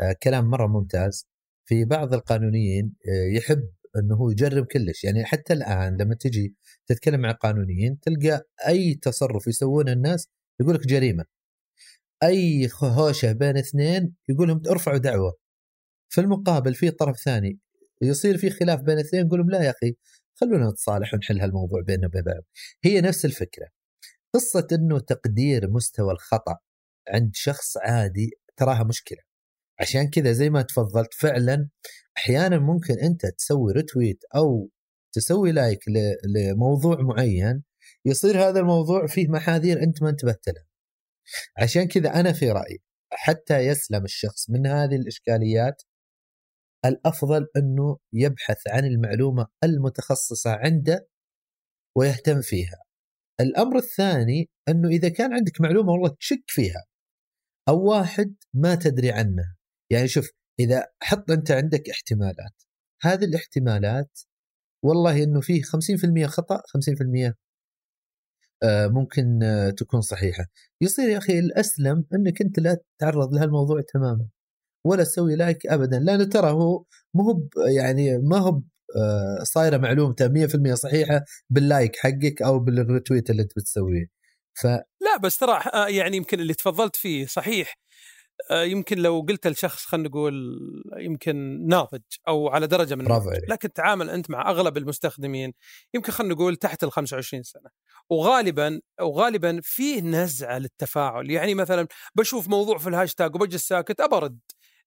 آه، 0.00 0.16
كلام 0.22 0.44
مرة 0.50 0.66
ممتاز. 0.66 1.28
في 1.68 1.84
بعض 1.84 2.14
القانونيين 2.14 2.94
يحب 3.36 3.62
إنه 3.96 4.14
هو 4.16 4.30
يجرب 4.30 4.66
كلش. 4.66 5.04
يعني 5.04 5.24
حتى 5.24 5.52
الآن 5.52 5.96
لما 5.96 6.14
تجي 6.14 6.54
تتكلم 6.86 7.20
مع 7.20 7.32
قانونيين 7.32 8.00
تلقى 8.00 8.42
أي 8.68 8.94
تصرف 8.94 9.46
يسوونه 9.46 9.92
الناس 9.92 10.28
يقول 10.60 10.74
لك 10.74 10.86
جريمة. 10.86 11.24
أي 12.22 12.68
هوشة 12.82 13.32
بين 13.32 13.56
اثنين 13.56 14.14
يقول 14.28 14.48
لهم 14.48 14.62
ارفعوا 14.70 14.98
دعوة. 14.98 15.34
في 16.08 16.20
المقابل 16.20 16.74
في 16.74 16.90
طرف 16.90 17.18
ثاني 17.18 17.58
يصير 18.02 18.38
في 18.38 18.50
خلاف 18.50 18.80
بين 18.80 18.94
الاثنين 18.94 19.26
يقول 19.26 19.40
لهم 19.40 19.50
لا 19.50 19.62
يا 19.64 19.70
أخي 19.70 19.96
خلونا 20.34 20.70
نتصالح 20.70 21.14
ونحل 21.14 21.40
هالموضوع 21.40 21.82
بيننا 21.82 22.06
وبين 22.06 22.22
بعض. 22.22 22.42
هي 22.84 23.00
نفس 23.00 23.24
الفكرة. 23.24 23.68
قصة 24.34 24.68
إنه 24.72 25.00
تقدير 25.00 25.70
مستوى 25.70 26.12
الخطأ 26.12 26.58
عند 27.08 27.30
شخص 27.34 27.76
عادي 27.76 28.30
تراها 28.56 28.84
مشكلة. 28.84 29.27
عشان 29.80 30.10
كذا 30.10 30.32
زي 30.32 30.50
ما 30.50 30.62
تفضلت 30.62 31.14
فعلا 31.14 31.68
أحيانا 32.18 32.58
ممكن 32.58 32.94
أنت 32.98 33.26
تسوي 33.26 33.72
رتويت 33.72 34.24
أو 34.36 34.70
تسوي 35.12 35.52
لايك 35.52 35.80
لموضوع 36.24 36.96
معين 37.00 37.62
يصير 38.04 38.48
هذا 38.48 38.60
الموضوع 38.60 39.06
فيه 39.06 39.28
محاذير 39.28 39.82
أنت 39.82 40.02
ما 40.02 40.10
انتبهت 40.10 40.48
لها 40.48 40.66
عشان 41.58 41.88
كذا 41.88 42.20
أنا 42.20 42.32
في 42.32 42.50
رأيي 42.50 42.78
حتى 43.12 43.58
يسلم 43.58 44.04
الشخص 44.04 44.50
من 44.50 44.66
هذه 44.66 44.96
الإشكاليات 44.96 45.82
الأفضل 46.84 47.46
أنه 47.56 47.98
يبحث 48.12 48.68
عن 48.68 48.84
المعلومة 48.84 49.46
المتخصصة 49.64 50.50
عنده 50.50 51.08
ويهتم 51.96 52.40
فيها. 52.40 52.78
الأمر 53.40 53.76
الثاني 53.76 54.50
أنه 54.68 54.88
إذا 54.88 55.08
كان 55.08 55.32
عندك 55.32 55.60
معلومة 55.60 55.92
والله 55.92 56.16
تشك 56.20 56.44
فيها 56.46 56.84
أو 57.68 57.84
واحد 57.90 58.34
ما 58.54 58.74
تدري 58.74 59.10
عنه، 59.10 59.54
يعني 59.90 60.08
شوف 60.08 60.30
إذا 60.60 60.86
حط 61.02 61.30
أنت 61.30 61.50
عندك 61.50 61.90
احتمالات، 61.90 62.62
هذه 63.02 63.24
الاحتمالات 63.24 64.20
والله 64.84 65.22
إنه 65.22 65.40
فيه 65.40 65.62
50% 65.62 66.26
خطأ 66.26 66.62
50% 66.66 67.34
آه، 68.62 68.86
ممكن 68.86 69.42
آه، 69.42 69.70
تكون 69.70 70.00
صحيحة، 70.00 70.44
يصير 70.80 71.08
يا 71.08 71.18
أخي 71.18 71.38
الأسلم 71.38 72.04
إنك 72.14 72.42
أنت 72.42 72.58
لا 72.58 72.78
تتعرض 72.98 73.34
لهالموضوع 73.34 73.82
تماما. 73.94 74.28
ولا 74.86 75.04
تسوي 75.04 75.36
لايك 75.36 75.66
ابدا 75.66 75.98
لأنه 75.98 76.24
ترى 76.24 76.50
هو 76.50 76.84
مو 77.14 77.22
هو 77.30 77.40
يعني 77.76 78.18
ما 78.18 78.38
هو 78.38 78.62
آه، 78.96 79.44
صايرة 79.44 79.76
معلومته 79.76 80.28
100% 80.28 80.74
صحيحة 80.74 81.24
بال 81.50 81.65
like 81.65 81.96
حقك 81.96 82.42
أو 82.42 82.58
بال 82.58 82.74
retweet 82.74 83.30
اللي 83.30 83.42
أنت 83.42 83.52
بتسويه 83.56 84.06
ف 84.54 84.66
لا 85.00 85.16
بس 85.22 85.38
ترى 85.38 85.60
يعني 85.96 86.16
يمكن 86.16 86.40
اللي 86.40 86.54
تفضلت 86.54 86.96
فيه 86.96 87.26
صحيح 87.26 87.74
يمكن 88.50 88.98
لو 88.98 89.26
قلت 89.28 89.46
لشخص 89.46 89.86
خلينا 89.86 90.08
نقول 90.08 90.58
يمكن 90.98 91.66
ناضج 91.66 92.00
أو 92.28 92.48
على 92.48 92.66
درجة 92.66 92.94
من 92.94 93.06
النضج. 93.06 93.40
لكن 93.48 93.72
تعامل 93.72 94.10
أنت 94.10 94.30
مع 94.30 94.50
أغلب 94.50 94.76
المستخدمين 94.76 95.52
يمكن 95.94 96.12
خلينا 96.12 96.34
نقول 96.34 96.56
تحت 96.56 96.84
ال 96.84 96.92
25 96.92 97.42
سنة. 97.42 97.70
وغالبا 98.10 98.80
وغالبا 99.00 99.60
فيه 99.62 100.00
نزعة 100.00 100.58
للتفاعل. 100.58 101.30
يعني 101.30 101.54
مثلا 101.54 101.86
بشوف 102.14 102.48
موضوع 102.48 102.78
في 102.78 102.88
الهاشتاج 102.88 103.34
وبجلس 103.34 103.68
ساكت 103.68 104.00
أبرد. 104.00 104.38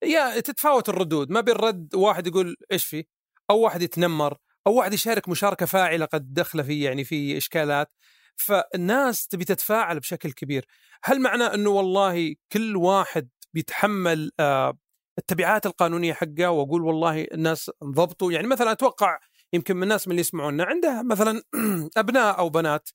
يا 0.03 0.39
تتفاوت 0.39 0.89
الردود. 0.89 1.29
ما 1.31 1.41
بين 1.41 1.55
رد 1.55 1.95
واحد 1.95 2.27
يقول 2.27 2.55
إيش 2.71 2.85
في 2.85 3.05
أو 3.49 3.59
واحد 3.59 3.81
يتنمر. 3.81 4.37
أو 4.67 4.73
واحد 4.73 4.93
يشارك 4.93 5.29
مشاركة 5.29 5.65
فاعلة 5.65 6.05
قد 6.05 6.33
دخل 6.33 6.63
في 6.63 6.81
يعني 6.81 7.03
في 7.03 7.37
إشكالات. 7.37 7.91
فالناس 8.35 9.27
تبي 9.27 9.45
تتفاعل 9.45 9.99
بشكل 9.99 10.31
كبير. 10.31 10.65
هل 11.03 11.21
معناه 11.21 11.53
إنه 11.53 11.69
والله 11.69 12.35
كل 12.51 12.75
واحد 12.75 13.29
بيتحمل 13.53 14.31
آه، 14.39 14.77
التبعات 15.19 15.65
القانونية 15.65 16.13
حقه 16.13 16.49
وأقول 16.49 16.81
والله 16.81 17.21
الناس 17.23 17.71
انضبطوا. 17.83 18.31
يعني 18.31 18.47
مثلا 18.47 18.71
أتوقع 18.71 19.19
يمكن 19.53 19.75
من 19.75 19.83
الناس 19.83 20.07
من 20.07 20.11
اللي 20.11 20.21
يسمعونا 20.21 20.63
عنده 20.63 21.03
مثلا 21.03 21.41
أبناء 21.97 22.37
أو 22.39 22.49
بنات 22.49 22.89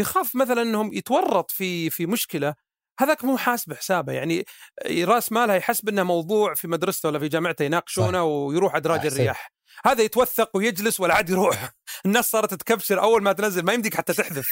يخاف 0.00 0.36
مثلا 0.36 0.62
إنهم 0.62 0.92
يتورط 0.92 1.50
في 1.50 1.90
في 1.90 2.06
مشكلة 2.06 2.54
هذاك 3.00 3.24
مو 3.24 3.36
حاسب 3.36 3.72
حسابه 3.72 4.12
يعني 4.12 4.44
راس 4.90 5.32
مالها 5.32 5.54
يحسب 5.54 5.88
إنه 5.88 6.02
موضوع 6.02 6.54
في 6.54 6.68
مدرسته 6.68 7.08
ولا 7.08 7.18
في 7.18 7.28
جامعته 7.28 7.62
يناقشونه 7.62 8.24
ويروح 8.24 8.76
ادراج 8.76 8.98
أحسنت. 8.98 9.12
الرياح. 9.12 9.52
هذا 9.84 10.02
يتوثق 10.02 10.56
ويجلس 10.56 11.00
ولا 11.00 11.14
عاد 11.14 11.30
يروح. 11.30 11.70
الناس 12.06 12.30
صارت 12.30 12.54
تكبشر 12.54 13.02
أول 13.02 13.22
ما 13.22 13.32
تنزل 13.32 13.62
ما 13.62 13.72
يمديك 13.72 13.94
حتى 13.94 14.12
تحذف. 14.12 14.48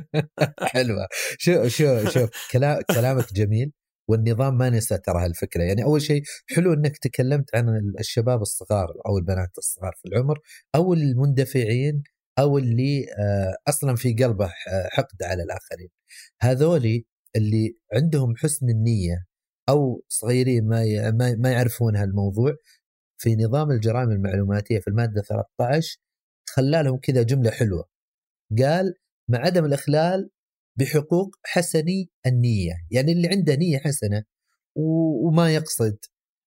حلوة. 0.74 1.08
شو 1.38 1.68
شو 1.68 2.08
شوف 2.08 2.30
كلام 2.52 2.82
كلامك 2.94 3.32
جميل. 3.32 3.72
والنظام 4.08 4.58
ما 4.58 4.70
نسى 4.70 4.98
ترى 4.98 5.24
هالفكرة. 5.24 5.62
يعني 5.62 5.84
أول 5.84 6.02
شيء 6.02 6.22
حلو 6.56 6.72
إنك 6.72 6.98
تكلمت 6.98 7.54
عن 7.56 7.92
الشباب 8.00 8.42
الصغار 8.42 8.88
أو 9.06 9.18
البنات 9.18 9.58
الصغار 9.58 9.92
في 10.02 10.08
العمر 10.08 10.38
أو 10.74 10.94
المندفعين 10.94 12.02
أو 12.38 12.58
اللي 12.58 13.06
آه، 13.18 13.54
أصلا 13.68 13.96
في 13.96 14.14
قلبه 14.14 14.48
حقد 14.92 15.22
على 15.22 15.42
الآخرين. 15.42 15.88
هذولي 16.42 17.04
اللي 17.36 17.76
عندهم 17.94 18.36
حسن 18.36 18.68
النية 18.68 19.26
أو 19.68 20.02
صغيرين 20.08 20.68
ما 20.68 21.10
ما 21.38 21.50
يعرفون 21.52 21.96
هالموضوع 21.96 22.54
في 23.18 23.36
نظام 23.36 23.70
الجرائم 23.70 24.10
المعلوماتية 24.10 24.78
في 24.80 24.88
المادة 24.88 25.22
13 25.22 25.98
خلالهم 26.50 26.98
كذا 26.98 27.22
جملة 27.22 27.50
حلوة. 27.50 27.84
قال 28.58 28.94
مع 29.28 29.38
عدم 29.38 29.64
الإخلال 29.64 30.30
بحقوق 30.78 31.36
حسني 31.44 32.10
النية 32.26 32.72
يعني 32.90 33.12
اللي 33.12 33.28
عنده 33.28 33.54
نية 33.54 33.78
حسنة 33.78 34.22
و- 34.76 35.28
وما 35.28 35.54
يقصد 35.54 35.98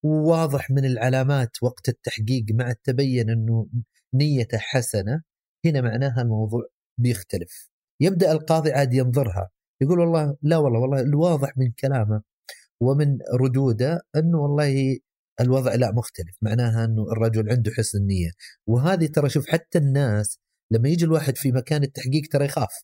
وواضح 0.03 0.71
من 0.71 0.85
العلامات 0.85 1.49
وقت 1.63 1.89
التحقيق 1.89 2.45
مع 2.51 2.73
تبين 2.83 3.29
إنه 3.29 3.67
نيته 4.13 4.57
حسنة 4.57 5.21
هنا 5.65 5.81
معناها 5.81 6.21
الموضوع 6.21 6.61
بيختلف. 6.99 7.69
يبدأ 8.01 8.31
القاضي 8.31 8.71
عاد 8.71 8.93
ينظرها 8.93 9.49
يقول 9.81 9.99
والله 9.99 10.37
لا 10.41 10.57
والله 10.57 10.79
والله 10.79 10.99
الواضح 11.01 11.57
من 11.57 11.71
كلامه 11.71 12.21
ومن 12.81 13.17
ردوده 13.41 14.01
إنه 14.15 14.37
والله 14.39 14.97
الوضع 15.41 15.75
لا 15.75 15.91
مختلف 15.91 16.35
معناها 16.41 16.85
إنه 16.85 17.03
الرجل 17.11 17.49
عنده 17.49 17.71
حسن 17.77 17.99
نية. 18.07 18.31
وهذه 18.67 19.05
ترى 19.07 19.29
شوف 19.29 19.47
حتى 19.49 19.77
الناس 19.77 20.39
لما 20.71 20.89
يجي 20.89 21.05
الواحد 21.05 21.37
في 21.37 21.51
مكان 21.51 21.83
التحقيق 21.83 22.23
ترى 22.31 22.45
يخاف. 22.45 22.83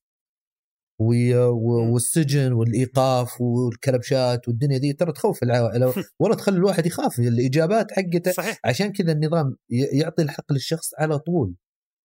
والسجن 1.94 2.54
والإيقاف 2.54 3.42
والكلبشات 3.42 4.48
والدنيا 4.48 4.78
دي 4.78 4.94
ترى 4.94 5.12
تخوف 5.12 5.44
العائله 5.44 5.94
ولا 6.22 6.36
تخلي 6.36 6.58
الواحد 6.58 6.86
يخاف 6.86 7.20
الإجابات 7.20 7.92
حقته 7.92 8.32
صحيح. 8.32 8.60
عشان 8.66 8.92
كذا 8.92 9.12
النظام 9.12 9.56
يعطي 9.70 10.24
الحق 10.24 10.54
للشخص 10.54 10.90
على 11.00 11.20
طول 11.20 11.56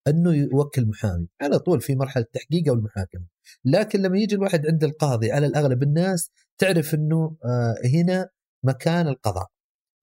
إنه 0.09 0.35
يوكل 0.35 0.87
محامي 0.87 1.27
على 1.43 1.59
طول 1.59 1.81
في 1.81 1.95
مرحلة 1.95 2.25
التحقيق 2.25 2.69
أو 2.69 2.75
المحاكمة. 2.75 3.27
لكن 3.65 4.03
لما 4.03 4.19
يجي 4.19 4.35
الواحد 4.35 4.67
عند 4.67 4.85
القاضي 4.85 5.33
على 5.33 5.47
الأغلب 5.47 5.83
الناس 5.83 6.31
تعرف 6.59 6.95
إنه 6.95 7.37
آه، 7.45 7.75
هنا 7.95 8.29
مكان 8.65 9.09
القضاء 9.09 9.47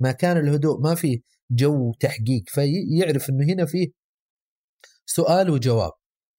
مكان 0.02 0.38
الهدوء 0.38 0.82
ما 0.82 0.96
في 0.96 1.22
جو 1.52 1.94
تحقيق 2.00 2.44
فيعرف 2.48 3.30
إنه 3.30 3.54
هنا 3.54 3.66
فيه 3.66 3.88
سؤال 5.06 5.50
وجواب. 5.50 5.92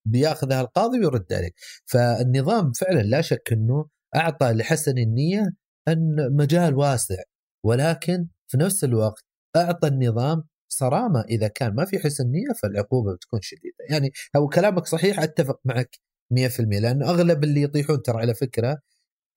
بياخذها 0.05 0.61
القاضي 0.61 0.99
ويرد 0.99 1.33
عليك. 1.33 1.55
فالنظام 1.87 2.73
فعلا 2.73 3.01
لا 3.03 3.21
شك 3.21 3.53
إنه 3.53 3.87
أعطى 4.17 4.53
لحسن 4.53 4.99
النية 4.99 5.51
أن 5.89 6.17
مجال 6.37 6.75
واسع 6.75 7.23
ولكن 7.65 8.27
في 8.49 8.57
نفس 8.59 8.85
الوقت 8.85 9.25
أعطى 9.57 9.89
النظام 9.89 10.43
صرامة. 10.69 11.21
إذا 11.21 11.49
كان 11.49 11.75
ما 11.75 11.85
في 11.85 11.99
حسن 11.99 12.25
نية 12.31 12.55
فالعقوبة 12.63 13.15
بتكون 13.15 13.41
شديدة. 13.43 13.77
يعني 13.91 14.13
هو 14.37 14.49
كلامك 14.49 14.87
صحيح 14.87 15.21
أتفق 15.21 15.61
معك 15.65 15.99
100% 16.33 16.81
لأنه 16.81 17.11
أغلب 17.11 17.45
اللي 17.45 17.63
يطيحون 17.63 18.03
ترى 18.03 18.19
على 18.19 18.35
فكرة 18.35 18.79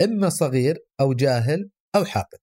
إما 0.04 0.30
صغير 0.30 0.78
أو 1.02 1.14
جاهل 1.14 1.70
أو 1.96 2.06
حاقد. 2.06 2.38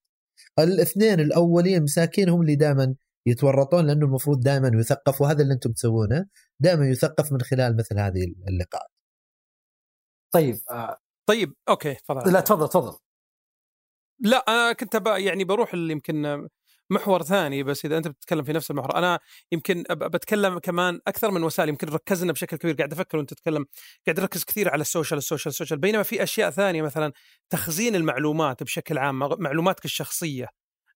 الاثنين 0.59 1.21
الأولين 1.21 1.83
مساكين 1.83 2.29
هم 2.29 2.41
اللي 2.43 2.57
دائما 2.57 2.95
يتورطون 3.27 3.87
لأنه 3.87 4.07
المفروض 4.07 4.41
دائما 4.41 4.71
يثقف 4.81 5.21
وهذا 5.21 5.43
اللي 5.43 5.55
أنتم 5.55 5.73
تسوونه. 5.73 6.27
دائما 6.61 6.89
يثقف 6.89 7.33
من 7.33 7.41
خلال 7.41 7.77
مثل 7.77 7.99
هذه 7.99 8.35
اللقاءات. 8.49 8.91
طيب. 10.35 10.59
آه 10.71 10.99
طيب 11.29 11.55
أوكي 11.69 11.95
تفضل. 11.95 12.33
لا 12.33 12.41
تفضل 12.41 12.69
تفضل. 12.69 12.99
لا 14.21 14.37
أنا 14.49 14.73
كنت 14.73 14.97
ب... 14.97 15.07
يعني 15.07 15.45
بروح 15.45 15.75
يمكن 15.75 16.49
محور 16.91 17.23
ثاني 17.23 17.63
بس 17.63 17.85
إذا 17.85 17.97
أنت 17.99 18.09
بتتكلم 18.09 18.45
في 18.45 18.53
نفس 18.53 18.71
المحور 18.71 18.97
أنا 18.97 19.21
يمكن 19.53 19.85
بتكلم 19.91 20.59
كمان 20.59 21.01
أكثر 21.07 21.31
من 21.31 21.43
وسائل 21.43 21.69
يمكن 21.69 21.89
ركزنا 21.89 22.33
بشكل 22.33 22.57
كبير 22.57 22.75
قاعد 22.75 22.93
أفكر 22.93 23.19
وأنت 23.19 23.35
تتكلم 23.35 23.67
قاعد 24.07 24.19
أركز 24.21 24.45
كثير 24.45 24.71
على 24.71 24.81
ال 24.81 24.86
social 24.86 25.19
ال 25.19 25.24
social 25.24 25.51
ال 25.53 25.56
social. 25.56 25.81
بينما 25.81 26.03
في 26.03 26.23
أشياء 26.23 26.51
ثانية 26.51 26.83
مثلا 26.83 27.13
تخزين 27.51 27.95
المعلومات 27.95 28.63
بشكل 28.63 28.99
عام 28.99 29.19
مع- 29.19 29.37
معلوماتك 29.39 29.85
الشخصية. 29.85 30.49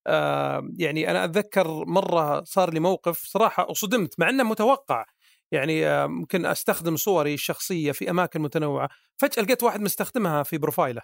آه 0.07 0.69
يعني 0.79 1.11
أنا 1.11 1.25
أتذكر 1.25 1.85
مرة 1.85 2.45
صار 2.45 2.73
لي 2.73 2.81
موقف 2.81 3.25
صراحة 3.25 3.73
صدمت 3.73 4.21
مع 4.21 4.29
إنه 4.31 4.43
متوقع. 4.45 5.05
يعني 5.53 5.87
آه، 5.87 6.07
ممكن 6.07 6.47
أستخدم 6.47 6.97
صوري 6.97 7.35
الشخصيه 7.35 7.93
في 7.93 8.11
أماكن 8.11 8.41
متنوعة. 8.41 8.89
فجأة 9.17 9.43
لقيت 9.43 9.63
واحد 9.63 9.81
مستخدمها 9.81 10.43
في 10.43 10.59
بروفايله. 10.59 11.03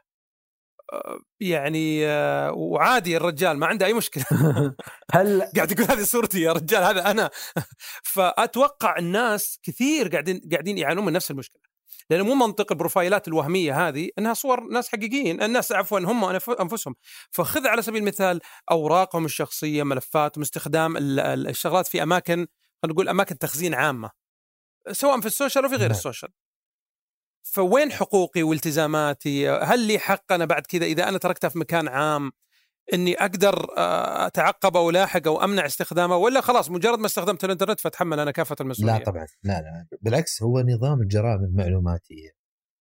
آه، 0.92 1.18
يعني 1.40 2.06
آه، 2.06 2.52
وعادي 2.52 3.16
الرجال 3.16 3.58
ما 3.58 3.66
عنده 3.66 3.86
أي 3.86 3.94
مشكلة. 3.94 4.24
هل 5.14 5.42
قاعد 5.56 5.72
يقول 5.72 5.86
هذه 5.90 6.02
صورتي 6.02 6.40
يا 6.40 6.52
رجال 6.52 6.82
هذا 6.82 7.10
أنا. 7.10 7.30
فأتوقع 8.12 8.98
الناس 8.98 9.58
كثير 9.62 10.08
قاعدين 10.08 10.40
قاعدين 10.52 10.78
يعانون 10.78 11.04
من 11.04 11.12
نفس 11.12 11.30
المشكلة. 11.30 11.62
لأنه 12.10 12.24
مو 12.24 12.34
منطق 12.34 12.72
البروفايلات 12.72 13.28
الوهمية 13.28 13.88
هذه 13.88 14.08
إنها 14.18 14.34
صور 14.34 14.60
ناس 14.60 14.88
حقيقيين 14.88 15.42
الناس 15.42 15.72
عفوا 15.72 15.98
هم 15.98 16.24
أنفسهم. 16.60 16.94
فخذ 17.30 17.66
على 17.66 17.82
سبيل 17.82 18.02
المثال 18.02 18.40
أوراقهم 18.70 19.24
الشخصية 19.24 19.82
ملفاتهم 19.82 20.42
استخدام 20.42 20.96
الشغلات 20.96 21.86
في 21.86 22.02
أماكن 22.02 22.34
خلينا 22.82 22.94
نقول 22.94 23.08
أماكن 23.08 23.38
تخزين 23.38 23.74
عامة. 23.74 24.23
سواء 24.92 25.20
في 25.20 25.26
ال 25.26 25.31
social 25.31 25.64
وفي 25.64 25.74
غير 25.74 25.88
نعم. 25.88 25.90
ال 25.90 25.95
social. 25.95 26.32
فوين 27.42 27.92
حقوقي 27.92 28.42
والتزاماتي؟ 28.42 29.50
هل 29.50 29.86
لي 29.86 29.98
حق 29.98 30.32
أنا 30.32 30.44
بعد 30.44 30.66
كذا 30.66 30.84
إذا 30.84 31.08
أنا 31.08 31.18
تركتها 31.18 31.48
في 31.48 31.58
مكان 31.58 31.88
عام 31.88 32.32
إني 32.92 33.14
أقدر 33.14 33.66
آه، 33.76 34.26
أتعقب 34.26 34.76
أو 34.76 34.90
لاحق 34.90 35.26
أو 35.26 35.44
أمنع 35.44 35.66
استخدامه 35.66 36.16
ولا 36.16 36.40
خلاص 36.40 36.70
مجرد 36.70 36.98
ما 36.98 37.06
استخدمت 37.06 37.44
الإنترنت 37.44 37.80
فأتحمل 37.80 38.20
أنا 38.20 38.30
كافة 38.30 38.56
المسؤولية؟ 38.60 38.98
لا 38.98 39.04
طبعا 39.04 39.26
لا 39.42 39.52
لا 39.52 39.86
بالعكس 40.02 40.42
هو 40.42 40.60
نظام 40.60 41.00
الجرائم 41.00 41.44
المعلوماتية. 41.44 42.30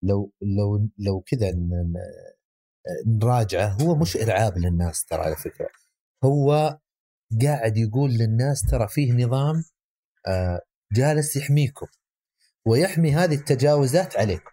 لو 0.03 0.31
لو 0.41 0.89
لو 0.97 1.21
كذا 1.21 1.51
نراجعه 3.07 3.77
هو 3.81 3.95
مش 3.95 4.17
إرعاب 4.17 4.57
للناس 4.57 5.05
ترى 5.05 5.21
على 5.21 5.35
فكرة. 5.35 5.69
هو 6.23 6.79
قاعد 7.41 7.77
يقول 7.77 8.09
للناس 8.09 8.61
ترى 8.71 8.87
فيه 8.87 9.13
نظام 9.13 9.63
آه، 10.27 10.61
جالس 10.91 11.35
يحميكم 11.35 11.87
ويحمي 12.65 13.11
هذه 13.11 13.35
التجاوزات 13.35 14.17
عليكم. 14.17 14.51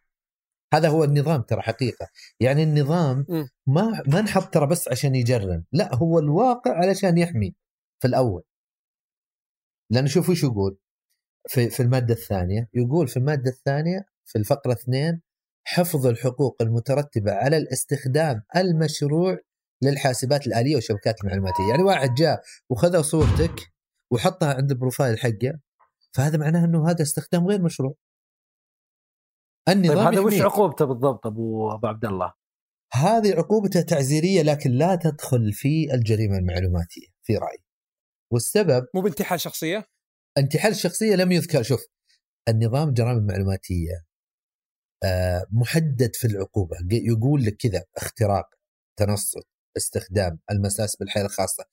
هذا 0.75 0.89
هو 0.89 1.05
النظام 1.05 1.43
ترى 1.43 1.63
حقيقة. 1.63 2.09
يعني 2.41 2.63
النظام 2.63 3.27
ما 3.67 4.03
ما 4.07 4.21
نحط 4.21 4.55
ترى 4.55 4.67
بس 4.67 4.89
عشان 4.89 5.15
يجرم 5.15 5.65
لا 5.73 5.95
هو 5.95 6.19
الواقع 6.19 6.73
علشان 6.73 7.19
يحمي 7.19 7.55
في 8.03 8.09
الأول. 8.09 8.43
لأنه 9.91 10.09
شوف 10.09 10.29
وش 10.29 10.45
يقول؟ 10.45 10.79
في 11.49 11.71
في 11.71 11.83
المادة 11.83 12.15
الثانية 12.15 12.69
يقول 12.75 13.09
في 13.09 13.17
المادة 13.17 13.51
الثانية 13.51 14.07
في 14.25 14.39
الفقرة 14.39 14.73
اثنين 14.73 15.23
حفظ 15.67 16.07
الحقوق 16.07 16.63
المترتبة 16.63 17.33
على 17.33 17.57
الاستخدام 17.57 18.43
المشروع 18.57 19.39
للحاسبات 19.83 20.47
الآلية 20.47 20.75
والشبكات 20.75 21.21
المعلوماتية. 21.21 21.69
يعني 21.71 21.83
واحد 21.83 22.15
جاء 22.15 22.43
وخذ 22.71 23.03
صورتك 23.03 23.55
وحطها 24.13 24.55
عند 24.55 24.71
البروفايل 24.71 25.19
حقه 25.19 25.61
فهذا 26.17 26.39
معناه 26.39 26.65
إنه 26.65 26.91
هذا 26.91 27.03
استخدام 27.03 27.47
غير 27.47 27.63
مشروع 27.63 27.95
النظام 29.69 29.97
طيب 29.97 30.07
هذا 30.07 30.21
وش 30.21 30.41
عقوبته 30.41 30.85
بالضبط 30.85 31.27
ابو 31.27 31.71
أبو 31.71 31.87
عبد 31.87 32.05
الله؟ 32.05 32.33
هذه 32.93 33.35
عقوبته 33.35 33.83
تعزيرية 33.83 34.43
لكن 34.43 34.71
لا 34.71 34.97
تدخل 34.97 35.53
في 35.53 35.95
الجريمة 35.95 36.39
المعلوماتية 36.39 37.07
في 37.23 37.37
رأيي. 37.37 37.65
والسبب 38.33 38.87
مو 38.95 39.01
بانتحال 39.01 39.41
شخصية؟ 39.41 39.85
انتحال 40.39 40.73
الشخصيه 40.73 41.15
لم 41.17 41.33
يذكر 41.33 41.63
شوف 41.63 41.87
النظام 42.49 42.89
الجرائم 42.89 43.19
المعلوماتية 43.19 44.05
آه، 45.05 45.47
محدد 45.53 46.11
في 46.15 46.27
العقوبة 46.27 46.77
يقول 46.91 47.45
لك 47.45 47.57
كذا 47.57 47.85
اختراق 47.97 48.47
تنصت 48.99 49.49
استخدام 49.77 50.39
المساس 50.51 50.97
بالحياة 50.97 51.25
الخاصة 51.25 51.65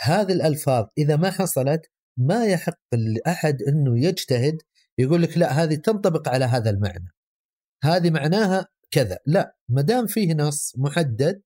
هذه 0.00 0.32
الألفاظ 0.32 0.86
إذا 0.98 1.16
ما 1.16 1.30
حصلت 1.30 1.90
ما 2.18 2.46
يحق 2.46 2.80
لأحد 2.92 3.62
إنه 3.62 3.98
يجتهد 4.06 4.58
يقول 4.98 5.22
لك 5.22 5.38
لا 5.38 5.52
هذه 5.52 5.74
تنطبق 5.74 6.28
على 6.28 6.44
هذا 6.44 6.70
المعنى. 6.70 7.08
هذه 7.84 8.10
معناها 8.10 8.68
كذا. 8.90 9.18
لا 9.26 9.56
ما 9.68 9.82
دام 9.82 10.06
فيه 10.06 10.34
نص 10.34 10.72
محدد 10.78 11.42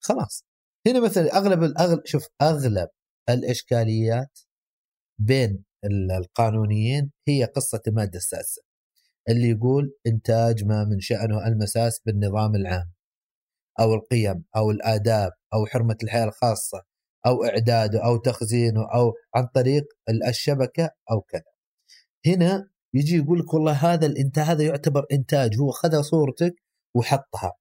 خلاص. 0.00 0.44
هنا 0.86 1.00
مثلا 1.00 1.36
أغلب 1.36 1.62
الأغلب 1.62 2.06
شوف 2.06 2.28
أغلب 2.42 2.88
الإشكاليات 3.28 4.38
بين 5.20 5.64
القانونيين 6.18 7.12
هي 7.28 7.44
قصة 7.44 7.80
الماده 7.88 8.16
السادسه 8.18 8.62
اللي 9.28 9.48
يقول 9.50 9.94
إنتاج 10.06 10.64
ما 10.64 10.84
من 10.84 11.00
شأنه 11.00 11.46
المساس 11.46 12.00
بالنظام 12.06 12.54
العام 12.54 12.92
أو 13.80 13.94
القيم 13.94 14.44
أو 14.56 14.70
الآداب 14.70 15.32
أو 15.54 15.66
حرمة 15.66 15.96
الحياة 16.02 16.24
الخاصة. 16.24 16.82
أو 17.26 17.44
إعداده 17.44 18.04
أو 18.04 18.16
تخزينه 18.16 18.80
أو 18.94 19.12
عن 19.34 19.46
طريق 19.54 19.84
الشبكة 20.28 20.90
أو 21.10 21.20
كذا. 21.20 21.52
هنا 22.26 22.68
يجي 22.94 23.16
يقول 23.16 23.38
لك 23.38 23.54
والله 23.54 23.72
هذا 23.72 24.06
الانتاج 24.06 24.44
هذا 24.46 24.64
يعتبر 24.64 25.06
إنتاج 25.12 25.58
هو 25.60 25.70
خذ 25.70 26.02
صورتك 26.02 26.54
وحطها 26.96 27.52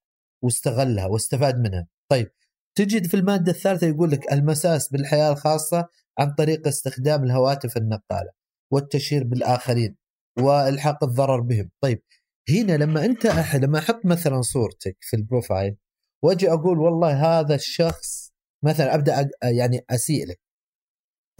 واستغلها 0.44 1.06
واستفاد 1.06 1.60
منها 1.60 1.88
طيب 2.12 2.32
تجد 2.78 3.08
في 3.08 3.14
المادة 3.14 3.52
الثالثة 3.52 3.88
يقول 3.88 4.12
لك 4.12 4.34
المساس 4.34 4.90
بالحياة 4.90 5.32
الخاصة 5.32 5.88
عن 6.20 6.34
طريق 6.34 6.68
استخدام 6.68 7.24
الهواتف 7.24 7.78
النقالة 7.78 8.32
والتشهير 8.74 9.24
بالآخرين 9.24 9.98
والحاق 10.40 11.04
الضرر 11.04 11.40
بهم 11.40 11.70
طيب 11.84 12.02
هنا 12.50 12.78
لما 12.78 13.06
أنت 13.06 13.26
لما 13.56 13.80
أحط 13.80 14.06
مثلا 14.06 14.42
صورتك 14.42 14.98
في 15.02 15.16
البروفايل 15.16 15.78
وأجي 16.24 16.52
أقول 16.52 16.80
والله 16.80 17.40
هذا 17.40 17.56
الشخص 17.56 18.27
مثلا 18.64 18.96
أبدأ 18.96 19.30
يعني 19.44 19.86
أسيء 19.90 20.28
لك. 20.28 20.40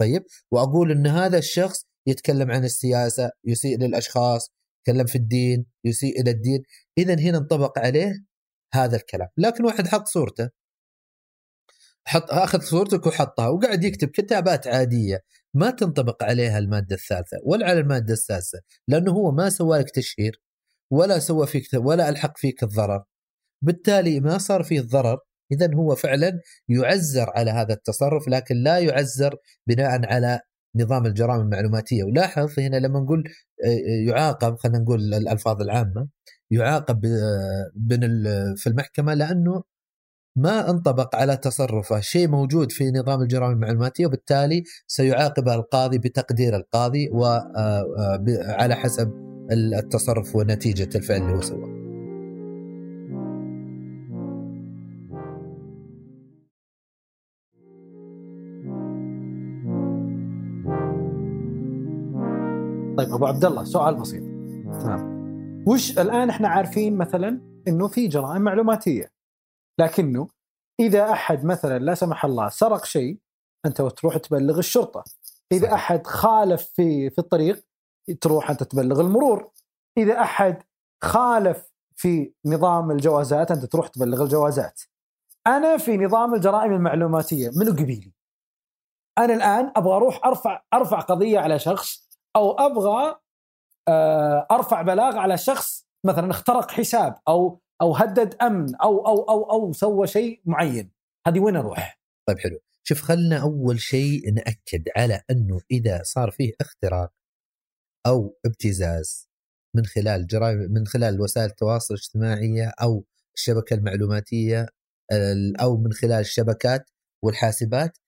طيب 0.00 0.24
وأقول 0.50 0.90
إن 0.92 1.06
هذا 1.06 1.38
الشخص 1.38 1.86
يتكلم 2.06 2.50
عن 2.50 2.64
السياسة 2.64 3.30
يسيء 3.44 3.78
للأشخاص 3.78 4.52
يتكلم 4.80 5.06
في 5.06 5.16
الدين 5.16 5.66
يسيء 5.84 6.20
إلى 6.20 6.30
الدين. 6.30 6.62
اذا 6.98 7.14
هنا 7.14 7.38
انطبق 7.38 7.78
عليه 7.78 8.12
هذا 8.74 8.96
الكلام. 8.96 9.28
لكن 9.36 9.64
واحد 9.64 9.86
حط 9.88 10.06
صورته. 10.06 10.50
حط 12.06 12.30
أخذ 12.30 12.60
صورتك 12.60 13.06
وحطها 13.06 13.48
وقاعد 13.48 13.84
يكتب 13.84 14.08
كتابات 14.08 14.66
عادية. 14.66 15.20
ما 15.54 15.70
تنطبق 15.70 16.22
عليها 16.24 16.58
المادة 16.58 16.94
الثالثة 16.96 17.38
ولا 17.44 17.66
على 17.66 17.80
المادة 17.80 18.12
السادسة 18.12 18.60
لأنه 18.88 19.12
هو 19.12 19.30
ما 19.30 19.50
سوى 19.50 19.78
لك 19.78 19.90
تشهير 19.90 20.42
ولا 20.90 21.18
سوى 21.18 21.46
فيك 21.46 21.64
ولا 21.74 22.08
ألحق 22.08 22.38
فيك 22.38 22.62
الضرر. 22.62 23.04
بالتالي 23.62 24.20
ما 24.20 24.38
صار 24.38 24.64
فيه 24.64 24.80
الضرر 24.80 25.18
اذا 25.52 25.74
هو 25.74 25.94
فعلا 25.94 26.40
يعزر 26.68 27.30
على 27.30 27.50
هذا 27.50 27.74
التصرف 27.74 28.28
لكن 28.28 28.56
لا 28.56 28.78
يعزر 28.78 29.36
بناء 29.66 30.06
على 30.06 30.40
نظام 30.76 31.06
الجرائم 31.06 31.40
المعلوماتية 31.40 32.04
ولاحظ 32.04 32.60
هنا 32.60 32.76
لما 32.76 33.00
نقول 33.00 33.24
آه، 33.64 34.08
يعاقب 34.08 34.56
خلينا 34.56 34.78
نقول 34.78 35.14
الألفاظ 35.14 35.62
العامة 35.62 36.08
يعاقب 36.50 37.04
آه، 37.04 38.54
في 38.56 38.66
المحكمة 38.66 39.14
لأنه 39.14 39.62
ما 40.36 40.70
انطبق 40.70 41.16
على 41.16 41.36
تصرفه 41.36 42.00
شيء 42.00 42.28
موجود 42.28 42.72
في 42.72 42.90
نظام 42.90 43.22
الجرائم 43.22 43.52
المعلوماتية 43.52 44.06
وبالتالي 44.06 44.62
سيعاقب 44.86 45.48
القاضي 45.48 45.98
بتقدير 45.98 46.56
القاضي 46.56 47.08
وعلى 47.12 48.74
آه، 48.74 48.78
حسب 48.78 49.12
التصرف 49.52 50.36
ونتيجة 50.36 50.96
الفعل 50.96 51.22
اللي 51.22 51.32
هو 51.32 51.40
سواه. 51.40 51.77
طيب 62.98 63.14
أبو 63.14 63.26
عبد 63.26 63.44
الله 63.44 63.64
سؤال 63.64 63.94
بسيط. 63.94 64.22
تمام 64.82 65.18
وش 65.66 65.98
الآن 65.98 66.30
إحنا 66.30 66.48
عارفين 66.48 66.96
مثلا 66.96 67.40
إنه 67.68 67.88
في 67.88 68.08
جرائم 68.08 68.42
معلوماتية 68.42 69.12
لكنه 69.80 70.28
إذا 70.80 71.12
أحد 71.12 71.44
مثلا 71.44 71.78
لا 71.78 71.94
سمح 71.94 72.24
الله 72.24 72.48
سرق 72.48 72.84
شيء 72.84 73.18
أنت 73.66 73.82
تروح 73.82 74.16
تبلغ 74.16 74.58
الشرطة. 74.58 75.04
إذا 75.52 75.74
أحد 75.74 76.06
خالف 76.06 76.62
في 76.62 77.10
في 77.10 77.18
الطريق 77.18 77.64
تروح 78.20 78.50
أنت 78.50 78.62
تبلغ 78.62 79.00
المرور. 79.00 79.50
إذا 79.98 80.20
أحد 80.20 80.62
خالف 81.04 81.72
في 81.96 82.32
نظام 82.46 82.90
الجوازات 82.90 83.50
أنت 83.50 83.64
تروح 83.64 83.88
تبلغ 83.88 84.22
الجوازات. 84.22 84.82
أنا 85.46 85.76
في 85.76 85.96
نظام 85.96 86.34
الجرائم 86.34 86.72
المعلوماتية 86.72 87.50
منو 87.56 87.70
قبيلي؟ 87.72 88.12
أنا 89.18 89.34
الآن 89.34 89.72
أبغى 89.76 89.96
أروح 89.96 90.26
أرفع 90.26 90.62
أرفع 90.74 91.00
قضية 91.00 91.38
على 91.38 91.58
شخص 91.58 92.07
أو 92.38 92.52
أبغى 92.52 93.20
آه، 93.88 94.46
أرفع 94.50 94.82
بلاغ 94.82 95.16
على 95.16 95.36
شخص 95.38 95.86
مثلا 96.04 96.30
اخترق 96.30 96.70
حساب 96.70 97.14
أو 97.28 97.60
أو 97.82 97.94
هدد 97.94 98.34
أمن 98.42 98.74
أو 98.74 99.06
أو 99.06 99.22
أو 99.22 99.50
أو 99.50 99.72
سوى 99.72 100.06
شيء 100.06 100.42
معين 100.44 100.90
هذه 101.26 101.40
وين 101.40 101.56
أروح؟ 101.56 102.00
طيب 102.28 102.38
حلو 102.38 102.58
شوف 102.82 103.02
خلنا 103.02 103.42
أول 103.42 103.80
شيء 103.80 104.32
نأكد 104.34 104.88
على 104.96 105.22
أنه 105.30 105.60
إذا 105.70 106.02
صار 106.02 106.30
فيه 106.30 106.52
اختراق 106.60 107.12
أو 108.06 108.38
ابتزاز 108.46 109.28
من 109.76 109.86
خلال 109.86 110.26
جرائم 110.26 110.58
من 110.58 110.86
خلال 110.86 111.20
وسائل 111.20 111.46
التواصل 111.46 111.94
الاجتماعية 111.94 112.72
أو 112.82 113.04
الشبكة 113.34 113.74
المعلوماتية 113.74 114.66
أو 115.60 115.76
من 115.76 115.92
خلال 115.92 116.20
الشبكات 116.20 116.90
والحاسبات 117.24 117.98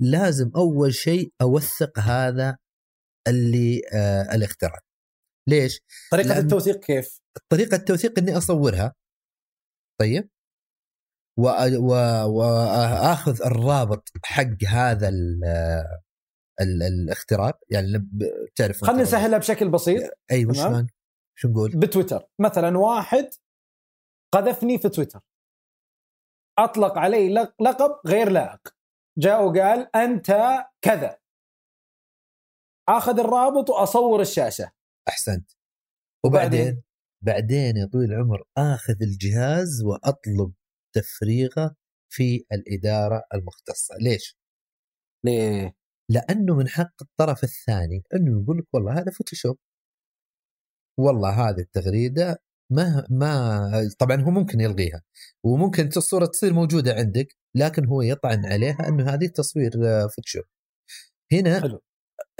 لازم 0.00 0.50
أول 0.56 0.94
شيء 0.94 1.32
أوثق 1.42 1.98
هذا 1.98 2.58
اللي 3.28 3.82
آه 3.94 4.22
الاختراق 4.34 4.80
ليش؟ 5.48 5.80
طريقة 6.12 6.28
لأن- 6.34 6.36
التوثيق 6.38 6.76
كيف؟ 6.80 7.20
طريقة 7.48 7.74
التوثيق 7.76 8.18
إني 8.18 8.36
أصورها 8.36 8.94
طيب 10.00 10.30
وأخذ 12.28 13.42
الرابط 13.46 14.08
حق 14.24 14.64
هذا 14.68 15.08
ال 15.08 15.44
ال 16.60 16.82
الاختراق 16.82 17.58
يعني 17.70 17.86
لب- 17.86 18.22
تعرف 18.54 18.84
خلينا 18.84 19.02
نسهلها 19.02 19.38
بشكل 19.38 19.68
بسيط 19.70 20.10
أيوه 20.30 20.52
تمام. 20.54 20.72
شلون؟ 20.72 20.86
شو 21.38 21.48
نقول؟ 21.48 21.70
بتويتر 21.76 22.26
مثلا 22.40 22.78
واحد 22.78 23.30
قذفني 24.34 24.78
في 24.78 24.88
تويتر 24.88 25.20
أطلق 26.58 26.98
علي 26.98 27.34
لق- 27.34 27.62
لقب 27.62 27.90
غير 28.06 28.28
لائق 28.30 28.68
جاء 29.18 29.44
وقال 29.44 29.96
أنت 29.96 30.26
كذا 30.84 31.18
آخذ 32.88 33.18
الرابط 33.18 33.70
وأصور 33.70 34.20
الشاشة 34.20 34.70
أحسنت 35.08 35.50
وبعدين؟ 36.24 36.82
بعدين 37.24 37.76
يا 37.76 37.86
طويل 37.92 38.12
العمر 38.12 38.42
آخذ 38.56 39.02
الجهاز 39.02 39.82
وأطلب 39.84 40.52
تفريغه 40.94 41.76
في 42.12 42.44
الإدارة 42.52 43.22
المختصة، 43.34 43.94
ليش؟ 44.00 44.38
ليه؟ 45.24 45.72
لأنه 46.10 46.54
من 46.56 46.68
حق 46.68 47.02
الطرف 47.02 47.44
الثاني 47.44 48.02
إنه 48.14 48.42
يقول 48.42 48.58
لك 48.58 48.64
والله 48.74 48.92
هذا 48.98 49.10
فوتوشوب 49.10 49.58
والله 50.98 51.48
هذه 51.48 51.60
التغريدة 51.60 52.38
ما 52.72 53.06
ما 53.10 53.90
طبعا 53.98 54.16
هو 54.22 54.30
ممكن 54.30 54.60
يلغيها 54.60 55.02
وممكن 55.44 55.88
الصورة 55.96 56.26
تصير 56.26 56.52
موجودة 56.52 56.94
عندك 56.94 57.36
لكن 57.54 57.86
هو 57.86 58.02
يطعن 58.02 58.46
عليها 58.46 58.88
إنه 58.88 59.10
هذه 59.14 59.26
تصوير 59.26 59.72
آه، 59.84 60.06
Photoshop 60.06 60.44
هنا 61.32 61.60
حلو. 61.60 61.82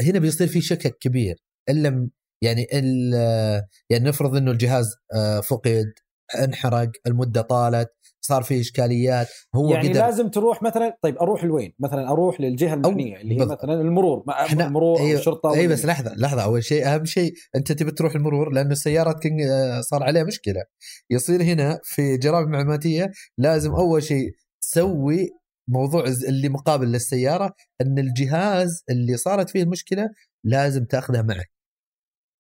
هنا 0.01 0.19
بيصير 0.19 0.47
في 0.47 0.61
شكك 0.61 0.99
كبير 1.01 1.37
إن 1.71 1.83
لم 1.83 2.11
يعني 2.43 2.67
ال- 2.73 3.63
يعني 3.91 4.05
نفرض 4.09 4.37
إنه 4.37 4.51
الجهاز 4.51 4.95
آه، 5.15 5.41
فقد 5.41 5.93
انحرق 6.45 6.91
المدة 7.07 7.41
طالت 7.43 7.89
صار 8.21 8.43
في 8.43 8.61
إشكاليات 8.61 9.29
هو 9.55 9.71
يعني 9.71 9.89
قدر 9.89 10.01
لازم 10.01 10.29
تروح 10.29 10.63
مثلا 10.63 10.99
طيب 11.03 11.19
أروح 11.19 11.45
لوين؟ 11.45 11.73
مثلا 11.79 12.09
أروح 12.11 12.41
للجهة 12.41 12.75
المعنيه 12.75 13.17
اللي 13.21 13.35
هي. 13.35 13.45
مثلا 13.47 13.75
المرور 13.81 14.25
ما 14.27 14.47
إحنا- 14.47 14.61
المرور 14.61 15.01
أو 15.01 15.09
أيوة- 15.09 15.19
الشرطة 15.19 15.55
اي 15.55 15.67
أو 15.67 15.73
بس 15.73 15.85
لحظة 15.85 16.15
لحظة 16.17 16.45
أول 16.45 16.65
شيء 16.65 16.87
أهم 16.95 17.05
شيء 17.05 17.33
أنت 17.57 17.73
تبي 17.73 17.91
تروح 17.91 18.15
المرور 18.15 18.53
لأنه 18.53 18.75
سيارتك 18.75 19.31
آه، 19.51 19.81
صار 19.81 20.03
عليها 20.03 20.25
مشكلة 20.25 20.63
يصير 21.11 21.43
هنا 21.43 21.81
في 21.83 22.17
جرائم 22.17 22.49
معلوماتية 22.51 23.11
لازم 23.39 23.71
أول 23.73 24.03
شيء 24.03 24.31
تسوي 24.63 25.31
موضوع 25.69 26.05
اللي 26.29 26.49
مقابل 26.49 26.87
للسيارة 26.87 27.55
إن 27.81 27.99
الجهاز 27.99 28.85
اللي 28.91 29.17
صارت 29.17 29.51
فيه 29.51 29.63
المشكلة 29.63 30.11
لازم 30.45 30.85
تاخذه 30.85 31.23
معك. 31.23 31.51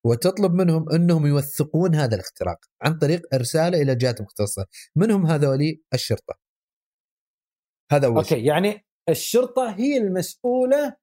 وتطلب 0.06 0.54
منهم 0.54 0.92
إنهم 0.92 1.26
يوثقون 1.26 1.94
هذا 1.94 2.14
الاختراق 2.14 2.58
عن 2.82 2.98
طريق 2.98 3.22
إرسالة 3.34 3.82
إلى 3.82 3.94
جهات 3.94 4.20
مختصة. 4.20 4.66
منهم 4.96 5.26
هذولي 5.26 5.82
الشرطة. 5.94 6.34
هذا 7.92 8.06
أول 8.06 8.16
أوكي 8.16 8.44
يعني 8.44 8.86
الشرطة 9.08 9.70
هي 9.70 9.96
المسؤولة 9.96 10.96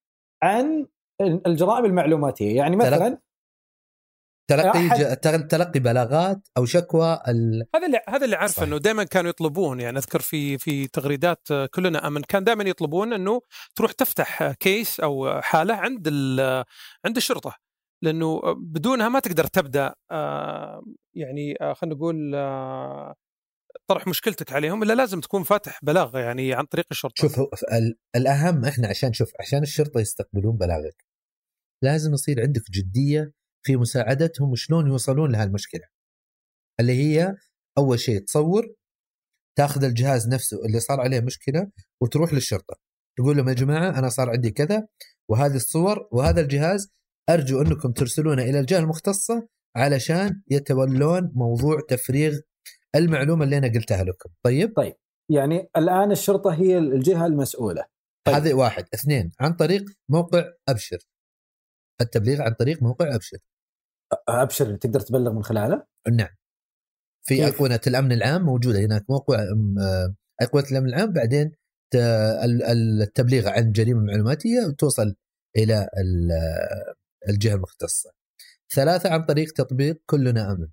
عن 0.43 0.87
الجرائم 1.21 1.85
المعلوماتية. 1.85 2.55
يعني 2.55 2.75
مثلا 2.75 3.17
تلقي 4.49 4.89
أحد- 4.89 4.97
ج- 4.97 5.47
تلقي 5.47 5.79
بلاغات 5.79 6.47
أو 6.57 6.65
شكوى 6.65 7.19
ال... 7.27 7.65
هذا 7.75 7.85
اللي 7.85 7.99
هذا 8.09 8.25
اللي 8.25 8.35
عارفه 8.35 8.53
صحيح. 8.53 8.67
إنه 8.67 8.77
دائما 8.77 9.03
كانوا 9.03 9.29
يطلبون 9.29 9.79
يعني 9.79 9.97
أذكر 9.97 10.19
في 10.19 10.57
في 10.57 10.87
تغريدات 10.87 11.51
آه، 11.51 11.65
كلنا 11.65 12.07
آمن 12.07 12.21
كان 12.21 12.43
دائما 12.43 12.63
يطلبون 12.63 13.13
إنه 13.13 13.41
تروح 13.75 13.91
تفتح 13.91 14.51
كيس 14.51 14.99
أو 14.99 15.41
حالة 15.41 15.73
عند 15.75 16.07
ال- 16.07 16.63
عند 17.05 17.17
الشرطة 17.17 17.55
لأنه 18.03 18.41
بدونها 18.57 19.09
ما 19.09 19.19
تقدر 19.19 19.47
تبدأ 19.47 19.93
آه، 20.11 20.83
يعني 21.15 21.55
آه، 21.61 21.73
خلينا 21.73 21.95
نقول 21.95 22.35
آه، 22.35 23.15
طرح 23.89 24.07
مشكلتك 24.07 24.53
عليهم 24.53 24.83
إلا 24.83 24.93
لازم 24.93 25.19
تكون 25.19 25.43
فاتح 25.43 25.79
بلاغ 25.83 26.17
يعني 26.17 26.53
عن 26.53 26.65
طريق 26.65 26.85
الشرطة 26.91 27.21
شوف 27.21 27.39
الأهم 28.15 28.65
إحنا 28.65 28.87
عشان 28.87 29.13
شوف 29.13 29.31
عشان 29.39 29.61
الشرطة 29.63 29.99
يستقبلون 29.99 30.57
بلاغك 30.57 31.05
لازم 31.83 32.13
يصير 32.13 32.41
عندك 32.41 32.61
جدية 32.71 33.31
في 33.63 33.75
مساعدتهم 33.75 34.51
وشلون 34.51 34.87
يوصلون 34.87 35.31
لهالمشكله 35.31 35.83
اللي 36.79 36.93
هي 36.93 37.35
أول 37.77 37.99
شيء 37.99 38.19
تصور 38.19 38.73
تاخذ 39.57 39.83
الجهاز 39.83 40.27
نفسه 40.29 40.65
اللي 40.65 40.79
صار 40.79 41.01
عليه 41.01 41.19
مشكلة 41.19 41.67
وتروح 42.01 42.33
للشرطة. 42.33 42.75
تقول 43.17 43.37
لهم 43.37 43.49
يا 43.49 43.53
جماعة 43.53 43.99
أنا 43.99 44.09
صار 44.09 44.29
عندي 44.29 44.51
كذا 44.51 44.87
وهذه 45.29 45.55
الصور 45.55 46.07
وهذا 46.11 46.41
الجهاز 46.41 46.91
أرجو 47.29 47.61
أنكم 47.61 47.91
ترسلونه 47.91 48.43
إلى 48.43 48.59
الجهة 48.59 48.79
المختصة 48.79 49.47
علشان 49.75 50.41
يتولون 50.51 51.31
موضوع 51.35 51.79
تفريغ 51.89 52.39
المعلومة 52.95 53.43
اللي 53.43 53.57
أنا 53.57 53.67
قلتها 53.67 54.03
لكم. 54.03 54.29
طيب 54.43 54.73
يعني 55.31 55.69
الآن 55.77 56.11
الشرطة 56.11 56.53
هي 56.53 56.77
الجهة 56.77 57.25
المسؤولة. 57.25 57.85
طيب. 58.27 58.35
هذه 58.35 58.53
واحد. 58.53 58.85
اثنين 58.93 59.31
عن 59.39 59.53
طريق 59.53 59.83
موقع 60.09 60.43
أبشر. 60.69 60.97
التبليغ 62.01 62.41
عن 62.41 62.53
طريق 62.53 62.83
موقع 62.83 63.15
أبشر. 63.15 63.37
أبشر 64.29 64.75
تقدر 64.75 64.99
تبلغ 64.99 65.33
من 65.33 65.43
خلاله؟ 65.43 65.83
نعم. 66.11 66.27
في؟ 67.27 67.45
ايقونه 67.45 67.79
الأمن 67.87 68.11
العام 68.11 68.41
موجودة 68.45 68.79
هناك 68.79 69.09
موقع 69.09 69.35
أم، 69.43 69.79
آه، 69.79 70.15
ايقونه 70.41 70.65
الأمن 70.71 70.87
العام 70.89 71.13
بعدين 71.13 71.51
التبليغ 73.01 73.49
عن 73.49 73.71
جريمة 73.71 74.01
معلوماتية 74.01 74.75
توصل 74.77 75.15
إلى 75.57 75.87
ال- 75.97 76.31
آه، 76.31 76.93
الجهة 77.29 77.55
المختصة. 77.55 78.11
ثلاثة 78.75 79.09
عن 79.13 79.25
طريق 79.25 79.51
تطبيق 79.51 80.01
كلنا 80.05 80.51
أمن. 80.51 80.67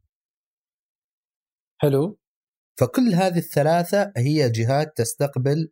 حلو. 1.81 2.18
فكل 2.81 3.14
هذه 3.14 3.38
الثلاثة 3.38 4.12
هي 4.16 4.50
جهات 4.50 4.96
تستقبل 4.96 5.70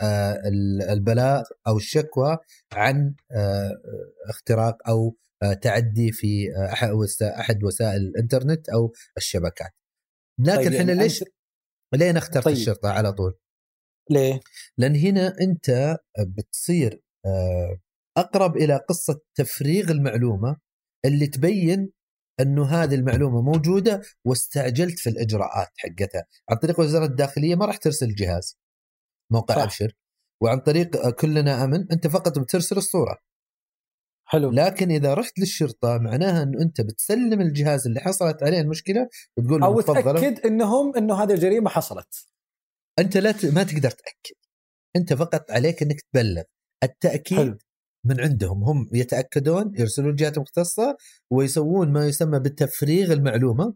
آه، 0.00 0.32
ال- 0.32 0.82
البلاغ 0.82 1.42
أو 1.66 1.76
الشكوى 1.76 2.38
عن 2.72 3.14
اختراق 4.28 4.88
أو 4.88 5.16
تعدي 5.62 6.12
في 6.12 6.52
آه، 6.56 6.72
أحد 7.40 7.64
وسائل 7.64 8.00
الإنترنت 8.00 8.68
أو 8.68 8.92
الشبكات 9.16 9.72
لكن 10.40 10.56
طيب 10.56 10.66
إحنا 10.66 10.76
يعني 10.78 10.94
ليش 10.94 11.22
أنت- 11.24 11.28
ليه 11.94 12.18
اخترت 12.18 12.44
طيب. 12.44 12.56
الشرطة 12.56 12.88
على 12.90 13.12
طول؟ 13.12 13.34
ليه؟ 14.10 14.40
لأن 14.78 14.96
هنا 14.96 15.34
أنت 15.40 15.96
بتصير 16.36 17.02
آه، 17.26 17.78
أقرب 18.16 18.56
إلى 18.56 18.76
قصة 18.88 19.20
تفريغ 19.34 19.90
المعلومة 19.90 20.56
اللي 21.04 21.26
تبين 21.26 21.92
إنه 22.40 22.66
هذه 22.66 22.94
المعلومة 22.94 23.42
موجودة 23.42 24.02
واستعجلت 24.26 24.98
في 24.98 25.10
الإجراءات 25.10 25.68
حقتها 25.76 26.24
عن 26.50 26.56
طريق 26.56 26.80
وزارة 26.80 27.04
الداخلية 27.04 27.54
ما 27.54 27.66
راح 27.66 27.76
ترسل 27.76 28.14
جهاز 28.14 28.58
موقع 29.32 29.54
صح. 29.54 29.62
أبشر 29.62 29.92
وعن 30.42 30.58
طريق 30.60 30.96
آه، 30.96 31.10
كلنا 31.10 31.64
آمن 31.64 31.92
أنت 31.92 32.06
فقط 32.06 32.38
بترسل 32.38 32.76
الصورة 32.76 33.18
حلو. 34.30 34.50
لكن 34.50 34.90
إذا 34.90 35.14
رحت 35.14 35.38
للشرطة 35.38 35.98
معناها 35.98 36.42
إنه 36.42 36.62
أنت 36.62 36.80
بتسلم 36.80 37.40
الجهاز 37.40 37.86
اللي 37.86 38.00
حصلت 38.00 38.42
عليه 38.42 38.60
المشكلة 38.60 39.08
وتقول 39.36 39.62
أو 39.62 39.80
تأكد 39.80 40.46
إنهم 40.46 40.96
إنه 40.96 41.22
هذه 41.22 41.32
الجريمة 41.32 41.70
حصلت. 41.70 42.28
أنت 42.98 43.16
لا 43.16 43.32
ت... 43.32 43.46
ما 43.46 43.62
تقدر 43.62 43.90
تأكد. 43.90 44.36
أنت 44.96 45.12
فقط 45.12 45.50
عليك 45.50 45.82
إنك 45.82 46.00
تبلغ. 46.12 46.42
التأكيد 46.82 47.38
حلو. 47.38 47.58
من 48.04 48.20
عندهم. 48.20 48.64
هم 48.64 48.88
يتأكدون 48.92 49.72
يرسلون 49.78 50.10
الجهات 50.10 50.36
المختصه 50.36 50.96
ويسوون 51.30 51.92
ما 51.92 52.06
يسمى 52.06 52.38
بتفريغ 52.38 53.12
المعلومة 53.12 53.74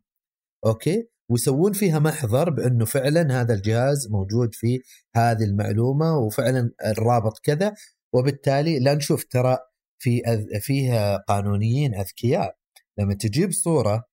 أوكي؟ 0.67 1.09
ويسوون 1.31 1.73
فيها 1.73 1.99
محضر 1.99 2.51
بأنه 2.51 2.85
فعلا 2.85 3.41
هذا 3.41 3.55
الجهاز 3.55 4.09
موجود 4.11 4.55
فيه 4.55 4.81
هذه 5.17 5.45
المعلومة 5.45 6.19
وفعلا 6.19 6.71
الرابط 6.87 7.39
كذا 7.43 7.75
وبالتالي 8.15 8.79
لا 8.79 8.95
نشوف 8.95 9.25
ترى 9.25 9.59
في 10.03 10.21
أذ... 10.27 10.61
فيها 10.61 11.17
قانونيين 11.17 11.95
أذكياء. 11.95 12.57
لما 12.99 13.15
تجيب 13.15 13.53
صورة 13.53 14.05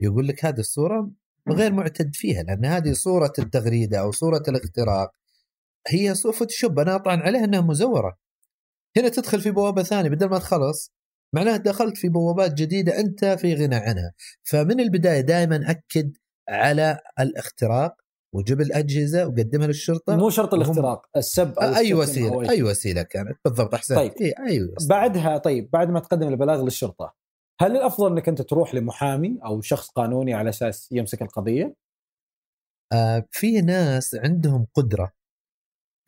يقول 0.00 0.28
لك 0.28 0.44
هذه 0.44 0.58
الصورة 0.58 1.10
غير 1.48 1.72
معتد 1.72 2.10
فيها 2.14 2.42
لأن 2.42 2.64
هذه 2.64 2.92
صورة 2.92 3.32
التغريدة 3.38 4.00
أو 4.00 4.12
صورة 4.12 4.42
الاختراق 4.48 5.10
هي 5.88 6.14
صورة 6.14 6.32
فوتوشوب. 6.32 6.78
أنا 6.78 6.96
اطعن 6.96 7.20
عليها 7.20 7.44
إنها 7.44 7.60
مزورة. 7.60 8.18
هنا 8.96 9.08
تدخل 9.08 9.40
في 9.40 9.50
بوابة 9.50 9.82
ثانية 9.82 10.10
بدل 10.10 10.28
ما 10.28 10.38
تخلص 10.38 10.92
معناها 11.34 11.56
دخلت 11.56 11.96
في 11.96 12.08
بوابات 12.08 12.54
جديدة 12.54 12.98
أنت 13.00 13.24
في 13.24 13.54
غنى 13.54 13.76
عنها. 13.76 14.12
فمن 14.42 14.80
البداية 14.80 15.20
دائما 15.20 15.70
أكد 15.70 16.12
على 16.48 16.98
الاختراق 17.20 18.01
وجيب 18.34 18.60
الأجهزة 18.60 19.26
وقدمها 19.26 19.66
للشرطة. 19.66 20.16
مو 20.16 20.30
شرط 20.30 20.54
الاختراق 20.54 21.06
السب 21.16 21.58
أو 21.58 21.74
أي 21.74 21.94
وسيلة 21.94 22.34
أو 22.34 22.42
أي 22.42 22.62
وسيلة 22.62 23.02
كانت. 23.02 23.38
بالضبط 23.44 23.74
أحسنت. 23.74 23.98
طيب. 23.98 24.12
إيه 24.20 24.34
أي 24.48 24.62
وسيلة. 24.62 24.88
بعدها 24.88 25.38
طيب 25.38 25.70
بعد 25.70 25.90
ما 25.90 26.00
تقدم 26.00 26.28
البلاغ 26.28 26.64
للشرطة 26.64 27.14
هل 27.60 27.76
الأفضل 27.76 28.12
إنك 28.12 28.28
أنت 28.28 28.42
تروح 28.42 28.74
لمحامي 28.74 29.38
أو 29.44 29.60
شخص 29.60 29.90
قانوني 29.90 30.34
على 30.34 30.50
أساس 30.50 30.88
يمسك 30.92 31.22
القضية؟ 31.22 31.74
آه 32.92 33.26
في 33.30 33.60
ناس 33.60 34.14
عندهم 34.14 34.66
قدرة 34.74 35.12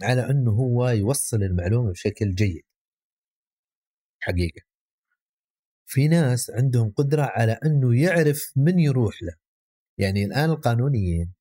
على 0.03 0.31
إنه 0.31 0.51
هو 0.51 0.89
يوصل 0.89 1.43
المعلومة 1.43 1.91
بشكل 1.91 2.35
جيد. 2.35 2.63
حقيقة. 4.23 4.63
في 5.87 6.09
ناس 6.09 6.51
عندهم 6.51 6.91
قدرة 6.91 7.23
على 7.23 7.53
إنه 7.53 8.03
يعرف 8.03 8.53
من 8.57 8.79
يروح 8.79 9.23
له. 9.23 9.35
يعني 9.99 10.25
الآن 10.25 10.51
القانونيين 10.51 11.33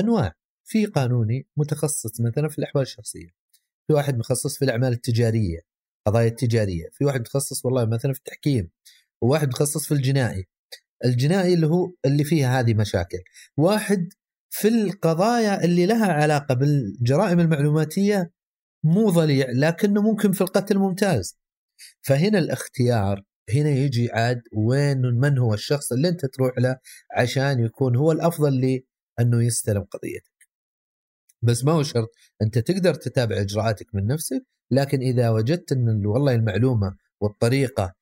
أنواع. 0.00 0.32
في 0.64 0.86
قانوني 0.86 1.46
متخصص 1.56 2.20
مثلا 2.20 2.48
في 2.48 2.58
الأحوال 2.58 2.82
الشخصية. 2.82 3.28
في 3.86 3.92
واحد 3.94 4.18
متخصص 4.18 4.58
في 4.58 4.64
الأعمال 4.64 4.92
التجارية 4.92 5.58
قضايا 6.06 6.28
التجارية. 6.28 6.84
في 6.92 7.04
واحد 7.04 7.20
متخصص 7.20 7.64
والله 7.64 7.84
مثلا 7.84 8.12
في 8.12 8.18
التحكيم 8.18 8.70
وواحد 9.22 9.48
متخصص 9.48 9.86
في 9.86 9.94
الجنائي. 9.94 10.44
الجنائي 11.04 11.54
اللي 11.54 11.66
هو 11.66 11.92
اللي 12.04 12.24
فيها 12.24 12.60
هذه 12.60 12.74
مشاكل. 12.74 13.18
واحد 13.56 14.08
في 14.50 14.68
القضايا 14.68 15.64
اللي 15.64 15.86
لها 15.86 16.12
علاقة 16.12 16.54
بالجرائم 16.54 17.40
المعلوماتية 17.40 18.32
مو 18.84 19.10
ضليع 19.10 19.46
لكنه 19.50 20.02
ممكن 20.02 20.32
في 20.32 20.40
القتل 20.40 20.78
ممتاز. 20.78 21.38
فهنا 22.02 22.38
الاختيار 22.38 23.24
هنا 23.54 23.70
يجي 23.70 24.12
عاد 24.12 24.42
وين 24.52 25.00
من 25.00 25.38
هو 25.38 25.54
الشخص 25.54 25.92
اللي 25.92 26.08
أنت 26.08 26.26
تروح 26.26 26.58
له 26.58 26.76
عشان 27.16 27.60
يكون 27.60 27.96
هو 27.96 28.12
الأفضل 28.12 28.60
أنه 29.20 29.44
يستلم 29.44 29.82
قضيتك 29.82 30.48
بس 31.42 31.64
ما 31.64 31.72
هو 31.72 31.82
شرط 31.82 32.10
أنت 32.42 32.58
تقدر 32.58 32.94
تتابع 32.94 33.40
إجراءاتك 33.40 33.94
من 33.94 34.06
نفسك 34.06 34.46
لكن 34.70 35.00
إذا 35.00 35.30
وجدت 35.30 35.72
أن 35.72 36.06
والله 36.06 36.34
المعلومة 36.34 36.96
والطريقة 37.20 37.94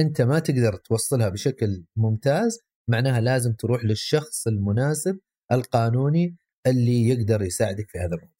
أنت 0.00 0.22
ما 0.22 0.38
تقدر 0.38 0.76
توصلها 0.76 1.28
بشكل 1.28 1.84
ممتاز 1.96 2.58
معناها 2.90 3.20
لازم 3.20 3.52
تروح 3.52 3.84
للشخص 3.84 4.46
المناسب 4.46 5.20
القانوني 5.52 6.36
اللي 6.66 7.08
يقدر 7.08 7.42
يساعدك 7.42 7.90
في 7.90 7.98
هذا 7.98 8.14
الموضوع. 8.14 8.34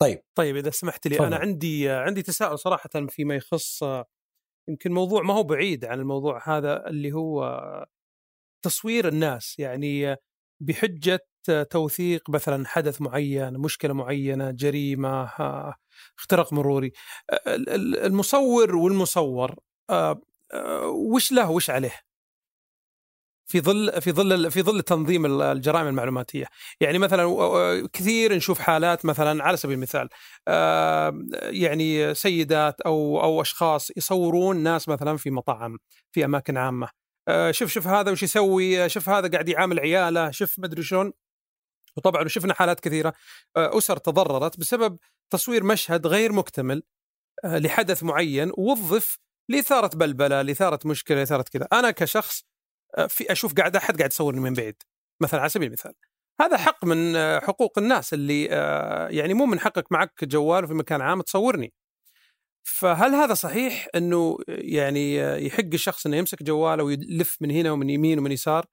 طيب 0.00 0.22
طيب 0.34 0.56
إذا 0.56 0.70
سمحت 0.70 1.06
لي 1.06 1.16
فضل. 1.16 1.26
أنا 1.26 1.36
عندي 1.36 1.90
عندي 1.90 2.22
تساؤل 2.22 2.58
صراحة 2.58 3.06
فيما 3.08 3.34
يخص 3.34 3.82
يمكن 4.68 4.92
موضوع 4.92 5.22
ما 5.22 5.34
هو 5.34 5.42
بعيد 5.42 5.84
عن 5.84 6.00
الموضوع 6.00 6.56
هذا 6.56 6.86
اللي 6.86 7.12
هو 7.12 7.44
تصوير 8.64 9.08
الناس 9.08 9.58
يعني 9.58 10.16
بحجة 10.62 11.26
توثيق 11.70 12.30
مثلا 12.30 12.66
حدث 12.66 13.00
معين، 13.00 13.52
مشكلة 13.58 13.92
معينة، 13.94 14.50
جريمة، 14.50 15.30
اختراق 16.18 16.52
مروري. 16.52 16.92
المصور 18.06 18.76
والمصور 18.76 19.54
وش 21.14 21.32
له 21.32 21.50
وش 21.50 21.70
عليه؟ 21.70 21.94
في 23.46 23.60
ظل 23.60 24.02
في 24.02 24.12
ظل 24.12 24.50
في 24.50 24.62
ظل 24.62 24.82
تنظيم 24.82 25.42
الجرائم 25.42 25.86
المعلوماتية، 25.86 26.46
يعني 26.80 26.98
مثلا 26.98 27.88
كثير 27.92 28.34
نشوف 28.34 28.58
حالات 28.58 29.06
مثلا 29.06 29.44
على 29.44 29.56
سبيل 29.56 29.76
المثال 29.76 30.08
يعني 31.62 32.14
سيدات 32.14 32.80
أو 32.80 33.22
أو 33.22 33.40
أشخاص 33.42 33.90
يصورون 33.96 34.56
ناس 34.56 34.88
مثلا 34.88 35.16
في 35.16 35.30
مطاعم 35.30 35.78
في 36.12 36.24
أماكن 36.24 36.56
عامة، 36.56 36.88
شوف 37.50 37.70
شوف 37.70 37.86
هذا 37.86 38.10
وش 38.10 38.22
يسوي، 38.22 38.88
شوف 38.88 39.08
هذا 39.08 39.28
قاعد 39.28 39.48
يعامل 39.48 39.80
عياله، 39.80 40.30
شوف 40.30 40.58
مدري 40.58 40.82
شلون. 40.82 41.12
وطبعا 41.96 42.28
شفنا 42.28 42.54
حالات 42.54 42.80
كثيرة 42.80 43.12
أسر 43.56 43.96
تضررت 43.96 44.58
بسبب 44.58 44.98
تصوير 45.30 45.64
مشهد 45.64 46.06
غير 46.06 46.32
مكتمل 46.32 46.82
لحدث 47.44 48.02
معين 48.02 48.52
ووظف 48.58 49.18
لإثارة 49.48 49.96
بلبلة، 49.96 50.42
لإثارة 50.42 50.78
مشكلة، 50.84 51.16
لإثارة 51.18 51.44
كذا، 51.52 51.68
أنا 51.72 51.90
كشخص 51.90 52.44
في 53.08 53.32
أشوف 53.32 53.54
قاعد 53.54 53.76
أحد 53.76 53.98
قاعد 53.98 54.10
يصورني 54.10 54.40
من 54.40 54.52
بعيد 54.52 54.82
مثلا 55.22 55.40
على 55.40 55.48
سبيل 55.48 55.68
المثال. 55.68 55.94
هذا 56.40 56.56
حق 56.56 56.84
من 56.84 57.16
حقوق 57.40 57.78
الناس 57.78 58.14
اللي 58.14 58.44
يعني 59.10 59.34
مو 59.34 59.46
من 59.46 59.60
حقك 59.60 59.92
معك 59.92 60.24
جوال 60.24 60.66
في 60.66 60.74
مكان 60.74 61.00
عام 61.00 61.20
تصورني. 61.20 61.72
فهل 62.64 63.14
هذا 63.14 63.34
صحيح 63.34 63.88
إنه 63.94 64.38
يعني 64.48 65.16
يحق 65.46 65.64
الشخص 65.74 66.06
إنه 66.06 66.16
يمسك 66.16 66.42
جواله 66.42 66.84
ويلف 66.84 67.36
من 67.40 67.50
هنا 67.50 67.72
ومن 67.72 67.90
يمين 67.90 68.18
ومن 68.18 68.32
يسار 68.32 68.66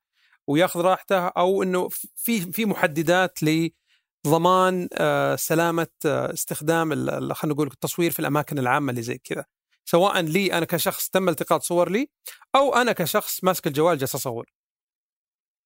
وياخذ 0.48 0.82
راحته 0.82 1.28
أو 1.28 1.64
إنه 1.64 1.90
في 2.16 2.52
في 2.52 2.66
محددات 2.66 3.40
لضمان 3.44 4.88
سلامة 5.36 5.88
استخدام 6.06 6.94
خلينا 7.34 7.56
نقول 7.56 7.68
التصوير 7.68 8.12
في 8.12 8.20
الأماكن 8.20 8.60
العامة 8.60 8.90
اللي 8.90 9.02
زي 9.02 9.18
كذا؟ 9.18 9.46
سواء 9.86 10.22
لي 10.22 10.54
أنا 10.54 10.66
كشخص 10.66 11.10
تم 11.10 11.30
التقاط 11.30 11.62
صور 11.64 11.90
لي 11.90 12.10
أو 12.56 12.76
أنا 12.76 12.92
كشخص 12.92 13.44
ماسك 13.44 13.68
الجوال 13.68 13.98
جالس 13.98 14.16
أصور. 14.16 14.46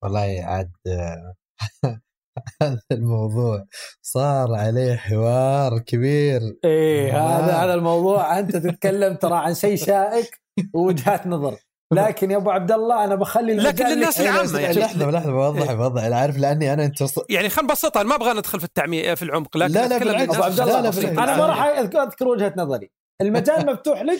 والله 0.04 0.42
عاد 0.44 0.72
هذا 2.62 2.80
الموضوع 2.92 3.66
صار 4.02 4.56
عليه 4.56 4.96
حوار 4.96 5.80
كبير. 5.80 6.42
إيه 6.66 7.12
هذا 7.12 7.54
هذا 7.54 7.74
الموضوع 7.74 8.40
أنت 8.40 8.56
تتكلم 8.58 9.16
ترى 9.16 9.36
عن 9.36 9.54
شيء 9.56 9.76
شائك 9.76 10.42
ووجهات 10.74 11.28
نظر. 11.28 11.58
لكن 11.94 12.32
يا 12.32 12.38
أبو 12.38 12.50
عبد 12.52 12.72
الله 12.72 13.04
أنا 13.04 13.16
بخلي 13.16 13.54
لكن 13.54 13.86
للناس 13.86 14.22
العامة 14.22 14.60
يعني. 14.60 14.80
لحظة 14.80 15.12
لحظة 15.12 15.32
بوضح 15.32 15.74
بوضح 15.74 16.04
أنا 16.04 16.16
عارف 16.16 16.38
لأني 16.38 16.74
أنا 16.74 16.86
انت 16.86 17.02
يعني 17.30 17.50
خلينا 17.50 17.72
نبسطها 17.72 18.04
ما 18.04 18.16
أبغى 18.16 18.34
ندخل 18.34 18.60
في 18.60 18.66
التعمية 18.66 19.14
في 19.14 19.24
العمق 19.24 19.58
لكن 19.58 19.74
لا 19.74 19.88
لا 19.88 19.98
بالعكس. 19.98 20.36
أبو 20.36 20.44
عبد 20.44 20.60
الله 20.60 20.82
لا 20.82 20.90
لا 20.90 21.24
أنا 21.24 21.38
ما 21.38 21.46
راح 21.46 21.64
أذكر 21.64 22.28
وجهة 22.28 22.54
نظري. 22.58 22.92
المجال 23.22 23.66
مفتوح 23.74 24.02
لك 24.02 24.20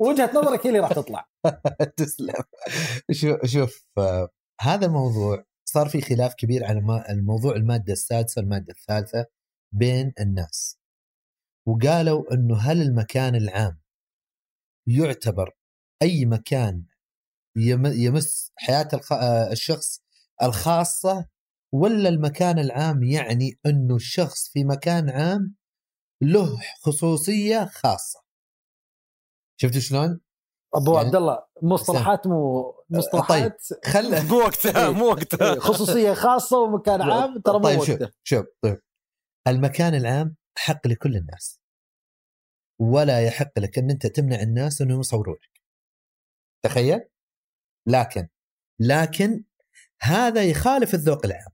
ووجهة 0.00 0.30
نظرك 0.34 0.66
هي 0.66 0.70
اللي 0.70 0.80
راح 0.80 0.92
تطلع. 0.92 1.28
تسلم. 1.96 2.34
شوف 3.10 3.46
شوف 3.46 3.84
هذا 4.60 4.86
الموضوع 4.86 5.44
صار 5.74 5.88
في 5.88 6.00
خلاف 6.00 6.34
كبير 6.34 6.64
على 6.64 7.04
الموضوع 7.10 7.56
المادة 7.56 7.92
السادسة 7.92 8.40
والمادة 8.40 8.72
الثالثة 8.72 9.26
بين 9.72 10.12
الناس 10.20 10.78
وقالوا 11.66 12.34
إنه 12.34 12.56
هل 12.56 12.82
المكان 12.82 13.34
العام 13.34 13.80
يعتبر 14.86 15.50
أي 16.02 16.24
مكان 16.26 16.84
يمس 17.56 18.52
حياة 18.56 18.88
الشخص 19.52 20.02
الخاصة 20.42 21.26
ولا 21.72 22.08
المكان 22.08 22.58
العام 22.58 23.02
يعني 23.02 23.58
إنه 23.66 23.96
الشخص 23.96 24.48
في 24.48 24.64
مكان 24.64 25.10
عام 25.10 25.54
له 26.22 26.60
خصوصية 26.82 27.64
خاصة 27.64 28.20
شفت 29.60 29.78
شلون؟ 29.78 30.20
أبو 30.74 30.94
يعني 30.94 31.06
عبد 31.06 31.16
الله 31.16 31.38
مصطلحات 31.64 32.26
مو 32.26 32.74
مصطلحات. 32.90 33.62
طيب 33.70 33.80
خل 33.84 34.22
مو 34.28 34.38
وقتها 34.38 34.90
مو 34.90 35.06
وقتها. 35.06 35.60
خصوصية 35.60 36.14
خاصة 36.14 36.58
ومكان 36.58 37.02
عام 37.12 37.40
ترى 37.40 37.58
مو 37.58 37.64
طيب 37.64 37.78
وقته 37.78 38.10
شوف 38.22 38.46
طيب. 38.62 38.80
المكان 39.48 39.94
العام 39.94 40.36
حق 40.58 40.86
لكل 40.86 41.16
الناس. 41.16 41.60
ولا 42.80 43.20
يحق 43.20 43.58
لك 43.58 43.78
إن 43.78 43.90
أنت 43.90 44.06
تمنع 44.06 44.42
الناس 44.42 44.82
إنهم 44.82 45.00
يصوروا 45.00 45.34
لك. 45.34 45.62
تخيل؟ 46.64 47.00
لكن 47.88 48.28
لكن 48.80 49.44
هذا 50.00 50.44
يخالف 50.44 50.94
الذوق 50.94 51.26
العام. 51.26 51.52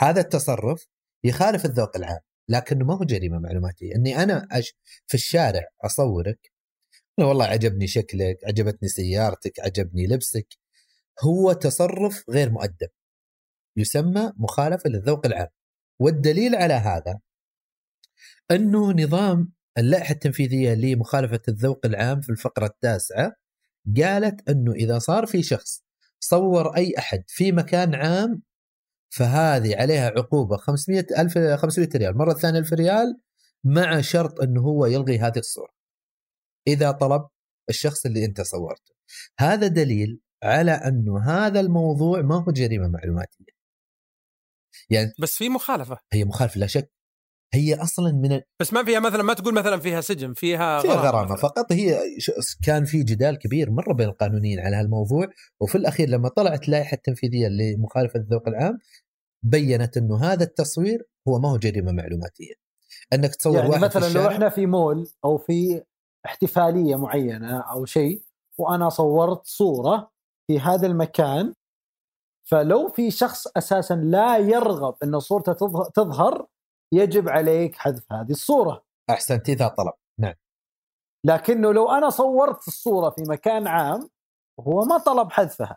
هذا 0.00 0.20
التصرف 0.20 0.86
يخالف 1.24 1.64
الذوق 1.64 1.96
العام. 1.96 2.20
لكنه 2.48 2.84
ما 2.84 2.94
هو 2.94 3.04
جريمة 3.04 3.38
معلوماتية. 3.38 3.94
إني 3.94 4.22
أنا 4.22 4.48
أش 4.52 4.74
في 5.06 5.14
الشارع 5.14 5.62
أصورك 5.84 6.49
والله 7.26 7.44
عجبني 7.46 7.86
شكلك 7.86 8.38
عجبتني 8.44 8.88
سيارتك 8.88 9.60
عجبني 9.60 10.06
لبسك. 10.06 10.46
هو 11.24 11.52
تصرف 11.52 12.24
غير 12.30 12.50
مؤدب. 12.50 12.88
يسمى 13.76 14.32
مخالفة 14.36 14.90
للذوق 14.90 15.26
العام. 15.26 15.48
والدليل 16.00 16.54
على 16.54 16.74
هذا 16.74 17.20
إنه 18.50 18.92
نظام 18.92 19.52
اللائحة 19.78 20.12
التنفيذية 20.12 20.74
لمخالفة 20.74 21.40
الذوق 21.48 21.86
العام 21.86 22.20
في 22.20 22.30
الفقرة 22.30 22.66
التاسعة 22.66 23.32
قالت 23.96 24.48
إنه 24.50 24.72
إذا 24.72 24.98
صار 24.98 25.26
في 25.26 25.42
شخص 25.42 25.84
صور 26.20 26.76
أي 26.76 26.94
أحد 26.98 27.24
في 27.26 27.52
مكان 27.52 27.94
عام 27.94 28.42
فهذه 29.10 29.76
عليها 29.76 30.06
عقوبة 30.10 30.56
500 30.56 31.06
ألف 31.18 31.38
500 31.38 31.88
ريال. 31.96 32.18
مرة 32.18 32.34
ثانية 32.34 32.58
1000 32.58 32.72
ريال 32.72 33.20
مع 33.64 34.00
شرط 34.00 34.40
إنه 34.40 34.60
هو 34.60 34.86
يلغي 34.86 35.18
هذه 35.18 35.38
الصورة. 35.38 35.79
إذا 36.66 36.90
طلب 36.90 37.28
الشخص 37.68 38.06
اللي 38.06 38.24
أنت 38.24 38.40
صورته. 38.40 38.94
هذا 39.38 39.66
دليل 39.66 40.20
على 40.42 40.72
انه 40.72 41.18
هذا 41.18 41.60
الموضوع 41.60 42.22
ما 42.22 42.34
هو 42.34 42.52
جريمة 42.52 42.88
معلوماتية. 42.88 43.44
يعني 44.90 45.12
بس 45.20 45.36
في 45.36 45.48
مخالفة. 45.48 45.98
هي 46.12 46.24
مخالفة 46.24 46.60
لا 46.60 46.66
شك. 46.66 46.92
هي 47.54 47.74
أصلا 47.74 48.12
من 48.12 48.32
ال... 48.32 48.42
بس 48.60 48.72
ما 48.72 48.84
فيها 48.84 49.00
مثلا 49.00 49.22
ما 49.22 49.34
تقول 49.34 49.54
مثلا 49.54 49.80
فيها 49.80 50.00
سجن 50.00 50.32
فيها 50.32 50.80
فيها 50.82 50.94
غرامة 50.94 51.36
فقط. 51.36 51.72
هي 51.72 52.00
كان 52.64 52.84
في 52.84 53.02
جدال 53.02 53.38
كبير 53.38 53.70
مرة 53.70 53.92
بين 53.94 54.08
القانونيين 54.08 54.60
على 54.60 54.76
هالموضوع 54.76 55.28
وفي 55.60 55.74
الأخير 55.78 56.08
لما 56.08 56.28
طلعت 56.28 56.64
اللائحه 56.64 56.94
التنفيذيه 56.94 57.48
لمخالفة 57.48 58.20
الذوق 58.20 58.48
العام 58.48 58.78
بينت 59.42 59.96
أنه 59.96 60.24
هذا 60.24 60.44
التصوير 60.44 61.08
هو 61.28 61.38
ما 61.38 61.50
هو 61.50 61.56
جريمة 61.56 61.92
معلوماتية. 61.92 62.54
أنك 63.12 63.34
تصور 63.34 63.56
يعني 63.56 63.68
واحد 63.68 63.84
مثلا 63.84 64.08
في 64.08 64.14
لو 64.14 64.28
إحنا 64.28 64.48
في 64.48 64.66
مول 64.66 65.06
أو 65.24 65.38
في 65.38 65.82
احتفالية 66.26 66.96
معينة 66.96 67.60
أو 67.60 67.84
شيء 67.84 68.22
وأنا 68.58 68.88
صورت 68.88 69.46
صورة 69.46 70.10
في 70.46 70.60
هذا 70.60 70.86
المكان. 70.86 71.54
فلو 72.50 72.88
في 72.88 73.10
شخص 73.10 73.46
أساسا 73.56 73.94
لا 73.94 74.36
يرغب 74.36 74.96
إن 75.02 75.20
صورته 75.20 75.52
تظهر 75.94 76.46
يجب 76.92 77.28
عليك 77.28 77.74
حذف 77.74 78.12
هذه 78.12 78.30
الصورة. 78.30 78.84
أحسنت 79.10 79.48
إذا 79.48 79.68
طلب. 79.68 79.92
نعم. 80.20 80.34
لكنه 81.26 81.72
لو 81.72 81.90
أنا 81.90 82.10
صورت 82.10 82.68
الصورة 82.68 83.10
في 83.10 83.22
مكان 83.28 83.66
عام 83.66 84.08
هو 84.60 84.84
ما 84.84 84.98
طلب 84.98 85.32
حذفها. 85.32 85.76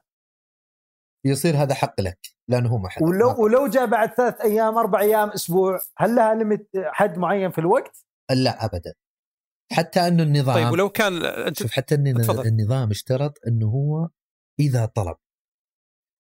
يصير 1.26 1.56
هذا 1.56 1.74
حق 1.74 2.02
لك 2.02 2.20
لأنه 2.48 2.70
هو 2.70 2.78
ما 2.78 2.90
حد 2.90 3.04
ولو 3.04 3.44
ولو 3.44 3.68
جاء 3.68 3.86
بعد 3.86 4.14
ثلاث 4.14 4.42
أيام 4.42 4.78
أربع 4.78 5.00
أيام 5.00 5.30
أسبوع 5.30 5.80
هل 5.98 6.16
لها 6.16 6.60
حد 6.92 7.18
معين 7.18 7.52
في 7.52 7.58
الوقت؟ 7.58 8.06
لا 8.32 8.66
ابدا. 8.66 8.94
حتى 9.72 10.08
أنه 10.08 10.24
النظام. 10.24 10.56
طيب 10.56 10.72
ولو 10.72 10.90
كان 10.90 11.26
أنت 11.26 11.60
شوف 11.60 11.72
حتى 11.72 11.96
إن 11.96 12.14
تفضل. 12.14 12.48
النظام 12.48 12.90
اشترط 12.92 13.38
إنه 13.48 13.68
هو 13.68 14.10
إذا 14.60 14.86
طلب. 14.86 15.16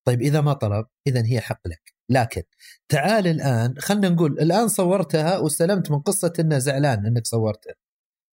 طيب 0.07 0.21
إذا 0.21 0.41
ما 0.41 0.53
طلب 0.53 0.85
اذا 1.07 1.25
هي 1.25 1.41
حق 1.41 1.67
لك. 1.67 1.93
لكن 2.09 2.43
تعال 2.89 3.27
الآن 3.27 3.75
خلينا 3.79 4.09
نقول 4.09 4.39
الآن 4.39 4.67
صورتها 4.67 5.37
واستلمت 5.37 5.91
من 5.91 5.99
قصة 5.99 6.33
إنه 6.39 6.57
زعلان 6.57 7.05
إنك 7.05 7.27
صورتها 7.27 7.73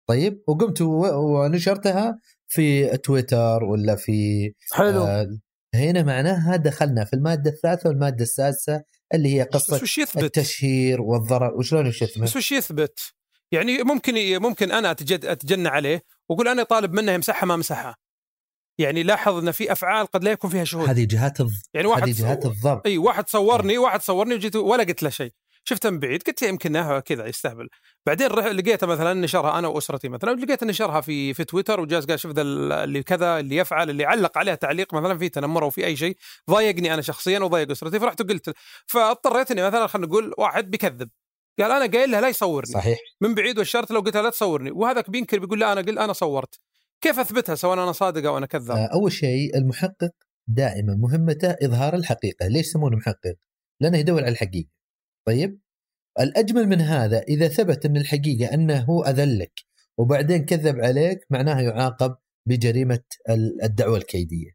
طيب 0.08 0.42
وقمت 0.46 0.80
ونشرتها 0.82 2.18
في 2.48 2.96
تويتر 2.96 3.64
ولا 3.64 3.96
في 3.96 4.52
حلو. 4.72 5.04
آه 5.04 5.38
هنا 5.74 6.02
معناها 6.02 6.56
دخلنا 6.56 7.04
في 7.04 7.12
المادة 7.12 7.50
الثالثة 7.50 7.88
والمادة 7.88 8.22
السادسة 8.22 8.82
اللي 9.14 9.34
هي 9.34 9.44
بس 9.44 9.50
قصة 9.50 9.82
وش 9.82 9.98
يثبت؟ 9.98 10.24
التشهير 10.24 11.00
والضرر. 11.00 11.54
وشلون 11.54 11.86
يشتمه 11.86 12.24
بس 12.24 12.36
وش 12.36 12.52
يثبت؟ 12.52 13.00
يعني 13.52 13.82
ممكن 13.82 14.38
ممكن 14.42 14.72
أنا 14.72 14.90
أتجد 14.90 15.24
أتجنى 15.24 15.68
عليه 15.68 16.02
وأقول 16.28 16.48
أنا 16.48 16.62
طالب 16.62 16.92
منه 16.92 17.12
يمسحها 17.12 17.46
ما 17.46 17.56
مسحها. 17.56 17.96
يعني 18.78 19.02
لاحظ 19.02 19.36
إن 19.36 19.52
في 19.52 19.72
أفعال 19.72 20.06
قد 20.06 20.24
لا 20.24 20.30
يكون 20.30 20.50
فيها 20.50 20.64
شهود. 20.64 20.88
هذه 20.88 21.04
جهات 21.04 21.40
الض... 21.40 21.52
يعني 21.74 21.86
واحد 21.86 22.02
هذه 22.02 22.12
جهات 22.12 22.46
الضبط. 22.46 22.86
إي 22.86 22.98
واحد 22.98 23.28
صورني 23.28 23.78
واحد 23.78 24.02
صورني 24.02 24.34
وجيت 24.34 24.56
ولا 24.56 24.84
قلت 24.84 25.02
له 25.02 25.10
شيء. 25.10 25.32
شفته 25.64 25.90
من 25.90 25.98
بعيد 25.98 26.22
قلت 26.22 26.42
يمكن 26.42 26.98
كذا 27.00 27.26
يستهبل. 27.26 27.68
بعدين 28.06 28.26
رح- 28.26 28.46
لقيته 28.46 28.86
مثلا 28.86 29.14
نشرها 29.14 29.58
أنا 29.58 29.68
وأسرتي 29.68 30.08
مثلا 30.08 30.30
لقيت 30.30 30.64
نشرها 30.64 31.00
في 31.00 31.34
في 31.34 31.44
تويتر 31.44 31.80
وجالس 31.80 32.06
قال 32.06 32.20
شوف 32.20 32.32
ذا 32.32 32.42
ال- 32.42 32.72
اللي 32.72 33.02
كذا 33.02 33.38
اللي 33.40 33.56
يفعل 33.56 33.90
اللي 33.90 34.04
علق 34.04 34.38
عليها 34.38 34.54
تعليق 34.54 34.94
مثلا 34.94 35.18
في 35.18 35.28
تنمر 35.28 35.62
أو 35.64 35.70
في 35.70 35.86
أي 35.86 35.96
شيء 35.96 36.16
ضايقني 36.50 36.94
أنا 36.94 37.02
شخصيا 37.02 37.38
وضايق 37.38 37.70
أسرتي 37.70 38.00
فرحت 38.00 38.20
وقلت 38.20 38.54
فاضطريت 38.86 39.50
اني 39.50 39.62
مثلا 39.62 39.86
خلينا 39.86 40.06
نقول 40.08 40.34
واحد 40.38 40.70
بيكذب. 40.70 41.08
قال 41.62 41.72
أنا 41.72 41.92
قايل 41.92 42.10
له 42.10 42.20
لا 42.20 42.28
يصورني. 42.28 42.72
صحيح. 42.72 42.98
من 43.20 43.34
بعيد 43.34 43.58
وشرت 43.58 43.90
له 43.90 44.00
قلت 44.00 44.16
له 44.16 44.22
لا 44.22 44.30
تصورني. 44.30 44.70
وهذاك 44.70 45.10
بينكر 45.10 45.38
بيقول 45.38 45.60
لا 45.60 45.72
أنا 45.72 45.80
قل 45.80 45.98
أنا 45.98 46.12
صورت. 46.12 46.54
كيف 47.00 47.18
أثبتها 47.18 47.54
سواء 47.54 47.74
أنا 47.74 47.92
صادق 47.92 48.28
أو 48.28 48.38
أنا 48.38 48.46
كذاب؟ 48.46 48.76
آه، 48.76 48.86
أول 48.86 49.12
شيء 49.12 49.56
المحقق 49.56 50.12
دائما 50.48 50.94
مهمته 50.94 51.50
إظهار 51.50 51.94
الحقيقة. 51.94 52.46
ليش 52.46 52.66
يسمونه 52.66 52.96
محقق؟ 52.96 53.34
لأنه 53.80 53.98
يدور 53.98 54.22
على 54.22 54.32
الحقيقة. 54.32 54.68
طيب؟ 55.26 55.60
الأجمل 56.20 56.68
من 56.68 56.80
هذا 56.80 57.22
إذا 57.22 57.48
ثبت 57.48 57.86
أن 57.86 57.96
الحقيقة 57.96 58.54
أنه 58.54 58.80
هو 58.80 59.02
أذلك 59.02 59.52
وبعدين 59.98 60.44
كذب 60.44 60.80
عليك 60.80 61.18
معناها 61.30 61.60
يعاقب 61.60 62.16
بجريمة 62.46 63.00
ال- 63.30 63.62
الدعوة 63.62 63.96
الكيدية. 63.96 64.50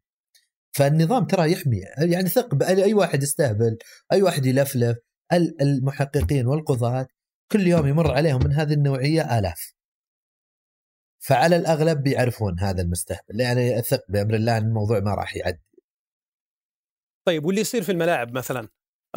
فالنظام 0.72 1.26
ترى 1.26 1.52
يحمي 1.52 1.80
يعني 1.98 2.28
ثق 2.28 2.62
أي 2.62 2.94
واحد 2.94 3.22
يستهبل 3.22 3.78
أي 4.12 4.22
واحد 4.22 4.46
يلفلف 4.46 4.96
المحققين 5.32 6.46
والقضاة 6.46 7.06
كل 7.52 7.66
يوم 7.66 7.86
يمر 7.86 8.12
عليهم 8.14 8.40
من 8.44 8.52
هذه 8.52 8.72
النوعية 8.72 9.38
آلاف. 9.38 9.72
فعلى 11.18 11.56
الأغلب 11.56 12.02
بيعرفون 12.02 12.60
هذا 12.60 12.82
المستهبل 12.82 13.40
يعني 13.40 13.82
ثق 13.82 14.04
بأمر 14.08 14.34
الله 14.34 14.58
إن 14.58 14.66
الموضوع 14.66 15.00
ما 15.00 15.14
راح 15.14 15.36
يعدي. 15.36 15.62
طيب 17.26 17.44
واللي 17.44 17.60
يصير 17.60 17.82
في 17.82 17.92
الملاعب 17.92 18.32
مثلا؟ 18.32 18.68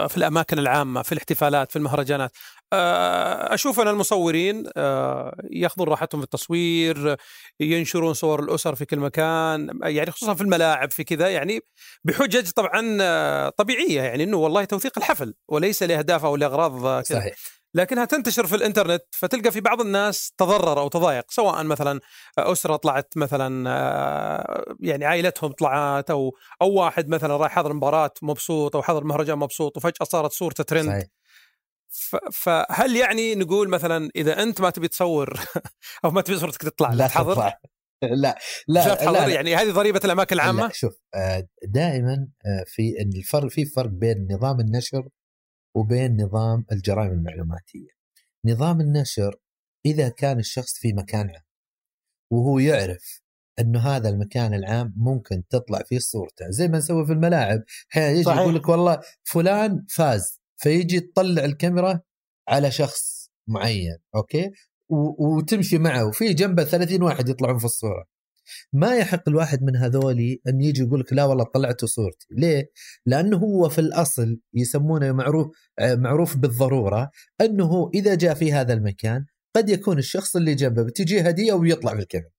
في 0.07 0.17
الأماكن 0.17 0.59
العامة 0.59 1.01
في 1.01 1.11
الاحتفالات 1.11 1.71
في 1.71 1.75
المهرجانات. 1.75 2.31
آه، 2.73 3.53
أشوف 3.53 3.79
أنا 3.79 3.91
المصورين 3.91 4.63
آه، 4.77 5.35
يأخذون 5.51 5.87
راحتهم 5.87 6.21
في 6.21 6.25
التصوير 6.25 7.15
ينشرون 7.59 8.13
صور 8.13 8.43
الأسر 8.43 8.75
في 8.75 8.85
كل 8.85 8.99
مكان 8.99 9.79
يعني 9.83 10.11
خصوصا 10.11 10.33
في 10.33 10.41
الملاعب 10.41 10.91
في 10.91 11.03
كذا 11.03 11.27
يعني 11.29 11.59
بحجج 12.03 12.49
طبعا 12.49 12.97
آه، 13.01 13.49
طبيعية 13.49 14.01
يعني 14.01 14.23
إنه 14.23 14.37
والله 14.37 14.65
توثيق 14.65 14.97
الحفل 14.97 15.33
وليس 15.47 15.83
لأهداف 15.83 16.25
أو 16.25 16.35
لأغراض 16.35 16.85
آه، 16.85 17.01
كذا. 17.01 17.19
صحيح. 17.19 17.58
لكنها 17.73 18.05
تنتشر 18.05 18.47
في 18.47 18.55
الإنترنت 18.55 19.03
فتلقى 19.11 19.51
في 19.51 19.61
بعض 19.61 19.81
الناس 19.81 20.31
تضرر 20.37 20.79
أو 20.79 20.87
تضايق 20.87 21.31
سواء 21.31 21.63
مثلا 21.63 21.99
أسرة 22.37 22.75
طلعت 22.75 23.13
مثلا 23.15 23.69
آه، 23.69 24.75
يعني 24.79 25.05
عائلتهم 25.05 25.51
طلعت 25.51 26.11
أو 26.11 26.35
أو 26.61 26.71
واحد 26.71 27.09
مثلا 27.09 27.37
رايح 27.37 27.51
حضر 27.51 27.73
مباراة 27.73 28.13
مبسوط 28.21 28.75
أو 28.75 28.83
حضر 28.83 29.03
مهرجان 29.03 29.37
مبسوط 29.37 29.77
وفجأة 29.77 30.05
صارت 30.05 30.31
صورته 30.31 30.63
ترند 30.63 30.89
صحيح 30.89 31.07
فهل 32.31 32.95
يعني 32.95 33.35
نقول 33.35 33.69
مثلا 33.69 34.09
إذا 34.15 34.43
أنت 34.43 34.61
ما 34.61 34.69
تبي 34.69 34.87
تصور 34.87 35.39
أو 36.05 36.11
ما 36.11 36.21
تبي 36.21 36.37
صورتك 36.37 36.61
تطلع 36.61 36.93
لا 36.93 37.07
تحضر 37.07 37.33
تطلع. 37.33 37.59
لا 38.03 38.15
لا, 38.15 38.37
لا 38.67 38.87
لا 38.87 38.95
تحضر 38.95 39.11
لا, 39.11 39.27
لا. 39.27 39.33
يعني 39.33 39.55
هذه 39.55 39.71
ضريبة 39.71 40.01
الأماكن 40.05 40.35
العامة 40.35 40.63
لا 40.63 40.71
شوف 40.73 40.93
آه، 41.15 41.47
دائما 41.67 42.27
آه، 42.45 42.63
في 42.67 43.01
الفرق 43.01 43.49
في 43.49 43.65
فرق 43.65 43.89
بين 43.89 44.27
نظام 44.31 44.59
النشر 44.59 45.07
وبين 45.75 46.21
نظام 46.21 46.65
الجرائم 46.71 47.11
المعلوماتية. 47.11 47.89
نظام 48.45 48.81
النشر 48.81 49.35
إذا 49.85 50.09
كان 50.09 50.39
الشخص 50.39 50.73
في 50.79 50.93
مكان 50.93 51.29
عام 51.29 51.43
وهو 52.31 52.59
يعرف 52.59 53.21
إنه 53.59 53.79
هذا 53.79 54.09
المكان 54.09 54.53
العام 54.53 54.93
ممكن 54.97 55.43
تطلع 55.49 55.79
فيه 55.85 55.99
صورته 55.99 56.49
زي 56.49 56.67
ما 56.67 56.77
نسوي 56.77 57.05
في 57.05 57.13
الملاعب 57.13 57.63
أحيانا 57.91 58.09
يجي. 58.09 58.29
يقول 58.29 58.55
لك 58.55 58.69
والله 58.69 58.99
فلان 59.23 59.85
فاز 59.89 60.41
فيجي 60.57 60.99
تطلع 60.99 61.45
الكاميرا 61.45 62.01
على 62.49 62.71
شخص 62.71 63.31
معين 63.47 63.97
أوكي 64.15 64.51
وتمشي 65.19 65.77
معه 65.77 66.07
وفي 66.07 66.33
جنبه 66.33 66.63
30 66.63 67.03
واحد 67.03 67.29
يطلعون 67.29 67.57
في 67.57 67.65
الصورة 67.65 68.05
ما 68.73 68.95
يحق 68.95 69.29
الواحد 69.29 69.63
من 69.63 69.75
هذولي 69.75 70.41
أن 70.47 70.61
يجي 70.61 70.83
يقول 70.83 70.99
لك 70.99 71.13
لا 71.13 71.23
والله 71.23 71.43
طلعت 71.43 71.85
صورتي. 71.85 72.27
ليه؟ 72.31 72.71
لأنه 73.05 73.37
هو 73.37 73.69
في 73.69 73.79
الأصل 73.81 74.39
يسمونه 74.53 75.11
معروف 75.11 75.47
معروف 75.81 76.37
بالضرورة 76.37 77.11
أنه 77.41 77.91
إذا 77.93 78.15
جاء 78.15 78.33
في 78.33 78.53
هذا 78.53 78.73
المكان 78.73 79.25
قد 79.55 79.69
يكون 79.69 79.97
الشخص 79.97 80.35
اللي 80.35 80.55
جنبه 80.55 80.83
بتجي 80.83 81.21
هدية 81.21 81.53
ويطلع 81.53 81.93
بالكاميرا. 81.93 82.29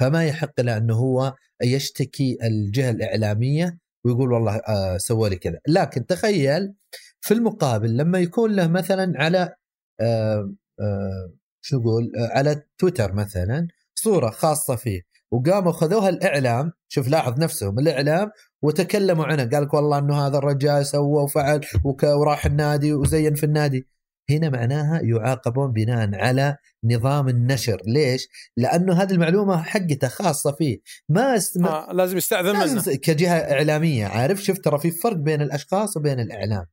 فما 0.00 0.24
يحق 0.26 0.60
له 0.60 0.76
أنه 0.76 0.94
هو 0.94 1.34
يشتكي 1.62 2.38
الجهة 2.42 2.90
الإعلامية 2.90 3.78
ويقول 4.04 4.32
والله 4.32 4.56
آه 4.56 4.96
سوى 4.98 5.30
لي 5.30 5.36
كذا. 5.36 5.58
لكن 5.68 6.06
تخيل 6.06 6.74
في 7.20 7.34
المقابل 7.34 7.96
لما 7.96 8.18
يكون 8.18 8.56
له 8.56 8.68
مثلا 8.68 9.12
على 9.16 9.54
آه 10.00 10.54
آه 10.80 11.32
شو 11.64 11.78
نقول 11.80 12.12
آه 12.16 12.38
على 12.38 12.62
تويتر 12.78 13.12
مثلا 13.12 13.68
صورة 13.94 14.30
خاصة 14.30 14.76
فيه 14.76 15.00
وقاموا 15.32 15.72
خذوها 15.72 16.08
الإعلام. 16.08 16.72
شوف 16.88 17.08
لاحظ 17.08 17.38
نفسهم 17.38 17.78
الإعلام 17.78 18.30
وتكلموا 18.62 19.24
عنه. 19.24 19.44
قال 19.44 19.62
لك 19.62 19.74
والله 19.74 19.98
إنه 19.98 20.26
هذا 20.26 20.38
الرجال 20.38 20.86
سوى 20.86 21.22
وفعل 21.22 21.60
وراح 22.04 22.46
النادي 22.46 22.92
وزين 22.92 23.34
في 23.34 23.46
النادي. 23.46 23.88
هنا 24.30 24.48
معناها 24.48 25.00
يعاقبون 25.02 25.72
بناء 25.72 26.14
على 26.14 26.56
نظام 26.84 27.28
النشر. 27.28 27.82
ليش؟ 27.86 28.28
لأنه 28.56 29.02
هذه 29.02 29.12
المعلومة 29.12 29.62
حقته 29.62 30.08
خاصة 30.08 30.52
فيه. 30.52 30.78
ما, 31.08 31.36
است... 31.36 31.58
ما... 31.58 31.90
آه 31.90 31.92
لازم 31.92 32.16
يستأذن 32.16 32.58
منه. 32.58 32.82
كجهة 32.82 33.36
إعلامية. 33.36 34.06
عارف؟ 34.06 34.42
شفت 34.42 34.64
ترى 34.64 34.78
في 34.78 34.90
فرق 34.90 35.16
بين 35.16 35.42
الأشخاص 35.42 35.96
وبين 35.96 36.20
الإعلام. 36.20 36.66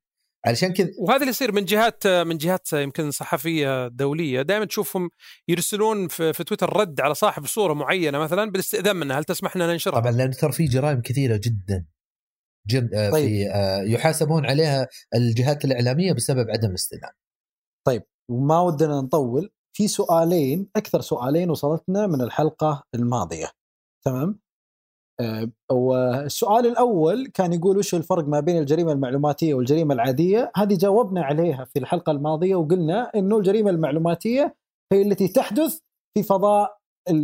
علشان 0.45 0.73
كذا. 0.73 0.89
وهذا 0.99 1.19
اللي 1.19 1.29
يصير 1.29 1.51
من 1.51 1.65
جهات 1.65 2.07
من 2.07 2.37
جهات 2.37 2.73
يمكن 2.73 3.11
صحفية 3.11 3.87
دولية 3.87 4.41
دائما 4.41 4.65
تشوفهم 4.65 5.09
يرسلون 5.47 6.07
في, 6.07 6.33
في 6.33 6.43
تويتر 6.43 6.77
رد 6.77 7.01
على 7.01 7.15
صاحب 7.15 7.45
صورة 7.45 7.73
معينة 7.73 8.19
مثلا 8.19 8.51
بالاستئذان 8.51 8.95
منه 8.95 9.17
هل 9.17 9.23
تسمح 9.23 9.55
لنا 9.55 9.71
ننشرها؟ 9.71 9.99
طبعا 9.99 10.11
لأنه 10.11 10.33
ترى 10.33 10.51
في 10.51 10.65
جرائم 10.65 11.01
كثيرة 11.01 11.39
جدا. 11.43 11.85
جد 12.67 12.93
آه، 12.93 13.11
طيب. 13.11 13.27
في 13.27 13.49
آه، 13.49 13.81
يحاسبون 13.81 14.45
عليها 14.45 14.87
الجهات 15.15 15.65
الإعلامية 15.65 16.13
بسبب 16.13 16.49
عدم 16.49 16.69
الاستئذان. 16.69 17.11
وما 18.31 18.59
ودنا 18.59 19.01
نطول 19.01 19.51
في 19.73 19.87
سؤالين 19.87 20.69
أكثر 20.75 21.01
سؤالين 21.01 21.49
وصلتنا 21.49 22.07
من 22.07 22.21
الحلقة 22.21 22.83
الماضية. 22.95 23.51
تمام؟ 24.05 24.39
والسؤال 25.71 26.65
الأول 26.65 27.27
كان 27.27 27.53
يقول 27.53 27.77
وش 27.77 27.95
الفرق 27.95 28.27
ما 28.27 28.39
بين 28.39 28.57
الجريمة 28.57 28.91
المعلوماتية 28.91 29.53
والجريمة 29.53 29.93
العادية؟ 29.93 30.51
هذه 30.55 30.77
جاوبنا 30.77 31.23
عليها 31.23 31.65
في 31.65 31.79
الحلقة 31.79 32.11
الماضية 32.11 32.55
وقلنا 32.55 33.11
إنه 33.15 33.37
الجريمة 33.37 33.69
المعلوماتية 33.69 34.55
هي 34.93 35.01
التي 35.01 35.27
تحدث 35.27 35.79
في 36.13 36.23
فضاء 36.23 36.77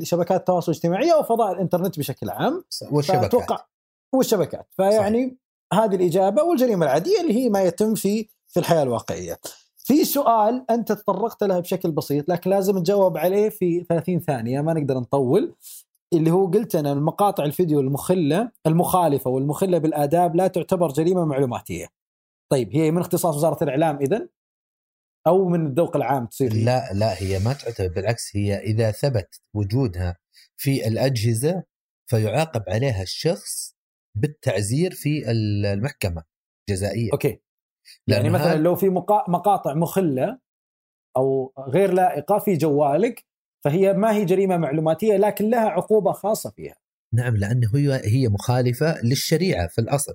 شبكات 0.04 0.40
التواصل 0.40 0.72
الاجتماعي 0.72 1.14
أو 1.14 1.24
فضاء 1.24 1.52
الإنترنت 1.52 2.00
بشكل 2.00 2.30
عام. 2.30 2.64
والشبكات. 2.92 3.22
فأتوقع 3.22 3.66
والشبكات. 4.14 4.68
فيعني 4.72 5.38
هذه 5.74 5.96
الإجابة 5.96 6.44
والجريمة 6.44 6.86
العادية 6.86 7.22
اللي 7.22 7.34
هي 7.34 7.50
ما 7.50 7.64
يتم 7.64 7.96
في 7.96 8.28
في 8.48 8.60
الحياة 8.60 8.84
الواقعية. 8.84 9.40
في 9.78 10.06
سؤال 10.06 10.66
أنت 10.70 10.92
تطرقت 10.92 11.44
له 11.44 11.60
بشكل 11.60 11.92
بسيط 11.92 12.30
لكن 12.30 12.50
لازم 12.50 12.78
نجاوب 12.78 13.18
عليه 13.18 13.50
في 13.50 13.86
30 13.90 14.20
ثانية 14.20 14.62
ما 14.62 14.74
نقدر 14.74 15.00
نطول. 15.00 15.56
اللي 16.14 16.32
هو 16.32 16.48
قلت 16.48 16.76
أنا 16.76 16.92
المقاطع 16.92 17.44
الفيديو 17.46 17.80
المخلة 17.80 18.52
المخالفة 18.68 19.30
والمخلة 19.30 19.78
بالآداب 19.78 20.36
لا 20.36 20.48
تعتبر 20.48 20.88
جريمة 20.92 21.26
معلوماتية. 21.26 21.88
طيب 22.52 22.76
هي 22.76 22.92
من 22.92 22.98
اختصاص 23.02 23.36
وزارة 23.36 23.64
الإعلام 23.64 23.98
اذا 23.98 24.28
أو 25.28 25.50
من 25.50 25.66
الذوق 25.68 25.96
العام 25.96 26.26
تصير؟ 26.26 26.54
لا 26.54 26.94
لا 26.94 27.22
هي 27.22 27.40
ما 27.40 27.54
تعتبر 27.54 27.88
بالعكس 27.88 28.38
هي 28.38 28.58
إذا 28.58 28.92
ثبت 28.92 29.42
وجودها 29.56 30.18
في 30.58 30.88
الأجهزة 30.88 31.64
فيعاقب 32.10 32.64
عليها 32.68 33.02
الشخص 33.04 33.76
بالتعزير 34.18 34.92
في 34.92 35.32
المحكمة 35.32 36.24
الجزائية 36.70 37.12
أوكي 37.14 37.42
يعني 38.08 38.30
مثلا 38.30 38.56
لو 38.56 38.76
في 38.76 38.90
مقا- 38.90 39.30
مقاطع 39.30 39.74
مخلة 39.74 40.40
أو 41.18 41.54
غير 41.60 41.94
لائقة 41.94 42.40
في 42.40 42.58
جوالك 42.58 43.26
فهي 43.68 43.94
ما 43.94 44.14
هي 44.14 44.26
جريمة 44.26 44.58
معلوماتية 44.58 45.18
لكن 45.18 45.50
لها 45.50 45.70
عقوبة 45.70 46.12
خاصة 46.12 46.50
فيها. 46.50 46.76
نعم 47.14 47.38
لأنه 47.38 47.72
هي 47.76 48.02
هي 48.06 48.28
مخالفة 48.28 49.02
للشريعة 49.04 49.68
في 49.68 49.82
الأصل. 49.82 50.14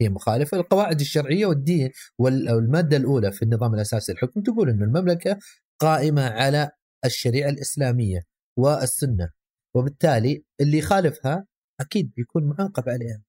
هي 0.00 0.08
مخالفة 0.08 0.56
للقواعد 0.56 1.00
الشرعية 1.00 1.46
والدين 1.46 1.90
والمادة 2.18 2.96
الأولى 2.96 3.32
في 3.32 3.42
النظام 3.42 3.74
الأساسي 3.74 4.12
للحكم. 4.12 4.42
تقول 4.42 4.70
ان 4.70 4.82
المملكة 4.82 5.38
قائمة 5.80 6.22
على 6.22 6.70
الشريعة 7.04 7.48
الإسلامية 7.48 8.24
والسنة 8.58 9.30
وبالتالي 9.76 10.44
اللي 10.60 10.78
يخالفها 10.78 11.46
أكيد 11.80 12.12
بيكون 12.16 12.44
معاقب 12.44 12.88
عليها. 12.88 13.22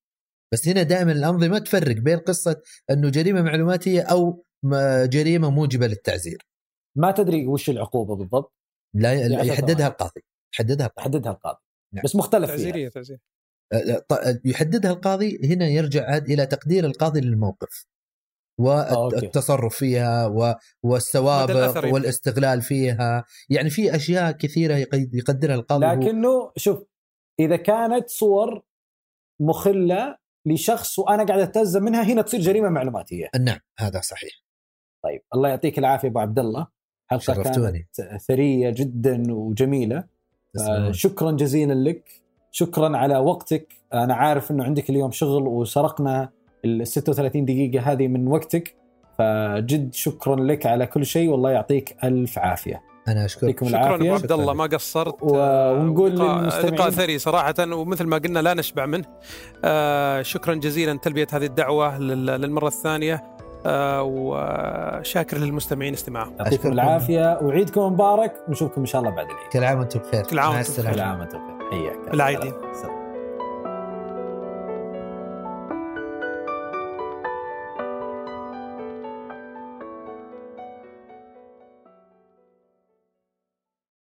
بس 0.53 0.67
هنا 0.67 0.83
دائما 0.83 1.11
الأنظمة 1.11 1.59
تفرق 1.59 1.95
بين 1.95 2.17
قصة 2.17 2.61
إنه 2.91 3.09
جريمة 3.09 3.41
معلوماتية 3.41 4.01
أو 4.01 4.43
جريمة 5.05 5.49
موجبة 5.49 5.87
للتعزير. 5.87 6.47
ما 6.97 7.11
تدري 7.11 7.47
وش 7.47 7.69
العقوبة 7.69 8.15
بالضبط. 8.15 8.58
لا 8.93 9.09
عشان 9.09 9.45
يحددها. 9.45 9.87
القاضي. 9.87 10.21
يحددها 10.53 10.87
القاضي. 10.87 11.01
يحددها 11.07 11.31
القاضي. 11.31 11.59
نعم. 11.93 12.03
بس 12.03 12.15
مختلف 12.15 12.45
فيها. 12.45 12.57
تعزيريه 12.57 12.89
تعزير 12.89 13.17
أه، 13.73 13.97
ط- 14.09 14.41
يحددها 14.45 14.91
القاضي 14.91 15.53
هنا 15.53 15.67
يرجع 15.67 16.05
عاد 16.11 16.29
إلى 16.29 16.45
تقدير 16.45 16.85
القاضي 16.85 17.21
للموقف. 17.21 17.85
والتصرف 18.59 19.75
فيها 19.75 20.25
والسوابق. 20.83 21.93
والاستغلال 21.93 22.61
فيها. 22.61 23.23
يعني 23.49 23.69
في 23.69 23.95
أشياء 23.95 24.31
كثيرة 24.31 24.75
يقي- 24.75 25.09
يقدرها 25.13 25.55
القاضي. 25.55 25.85
لكنه 25.85 26.51
شوف 26.57 26.83
إذا 27.39 27.55
كانت 27.55 28.09
صور 28.09 28.63
مخلة 29.41 30.17
لشخص 30.47 30.99
وأنا 30.99 31.23
قاعد 31.25 31.39
اتهزم 31.39 31.83
منها 31.83 32.03
هنا 32.03 32.21
تصير 32.21 32.39
جريمة 32.39 32.69
معلوماتية. 32.69 33.29
نعم 33.39 33.59
هذا 33.79 34.01
صحيح. 34.01 34.43
طيب 35.03 35.21
الله 35.35 35.49
يعطيك 35.49 35.79
العافية 35.79 36.07
أبو 36.07 36.19
عبد 36.19 36.39
الله. 36.39 36.67
حلقه 37.09 37.21
شرفتوني. 37.21 37.87
كانت 37.97 38.21
ثرية 38.21 38.69
جدا 38.69 39.23
وجميلة. 39.33 40.03
آه، 40.59 40.91
شكرا 40.91 41.31
جزيلا 41.31 41.73
لك. 41.73 42.09
شكرا 42.51 42.97
على 42.97 43.17
وقتك. 43.17 43.67
أنا 43.93 44.13
عارف 44.13 44.51
إنه 44.51 44.63
عندك 44.63 44.89
اليوم 44.89 45.11
شغل 45.11 45.47
وسرقنا 45.47 46.29
ال 46.65 46.87
36 46.87 47.45
دقيقة 47.45 47.91
هذه 47.91 48.07
من 48.07 48.27
وقتك 48.27 48.75
فجد 49.17 49.93
شكرا 49.93 50.35
لك 50.35 50.65
على 50.65 50.85
كل 50.87 51.05
شيء 51.05 51.29
والله 51.29 51.51
يعطيك 51.51 51.95
ألف 52.03 52.39
عافية. 52.39 52.81
أنا 53.07 53.25
أشكرك. 53.25 53.63
شكرا 53.65 53.95
أبو 53.95 54.13
عبد 54.13 54.31
الله 54.31 54.53
ما 54.53 54.63
قصرت. 54.65 55.15
و- 55.23 55.71
ونقول 55.73 56.15
لقاء- 56.19 56.41
للمستمعين- 56.41 56.73
لقاء 56.73 56.89
ثري 56.89 57.19
صراحة 57.19 57.53
ومثل 57.59 58.03
ما 58.05 58.17
قلنا 58.17 58.39
لا 58.39 58.53
نشبع 58.53 58.85
منه. 58.85 59.05
آه، 59.65 60.21
شكرا 60.21 60.53
جزيلا 60.55 60.97
تلبية 60.97 61.27
هذه 61.33 61.45
الدعوة 61.45 61.99
لل- 61.99 62.25
للمرة 62.25 62.67
الثانية. 62.67 63.23
وشاكر 63.65 65.37
للمستمعين 65.37 65.93
استماعهم. 65.93 66.33
يعطيكم. 66.39 66.71
العافية. 66.71 67.39
وعيدكم 67.41 67.81
مبارك. 67.81 68.33
ونشوفكم 68.47 68.81
إن 68.81 68.87
شاء 68.87 69.01
الله 69.01 69.11
بعد 69.11 69.25
العيد. 69.25 69.47
كل 69.51 69.63
عام 69.63 69.79
وأنتم 69.79 69.99
بخير. 69.99 70.23
كل 70.23 70.39
عام 70.39 70.49
مع 70.49 70.55
وأنتم 70.55 70.71
السلامة. 70.71 70.95
كل 70.95 71.01
عام 71.01 71.19
وأنتم 71.19 71.37
بخير. 71.37 71.71
حياك 71.71 72.11
بالعيدين. 72.11 72.53
سلام. 72.73 72.98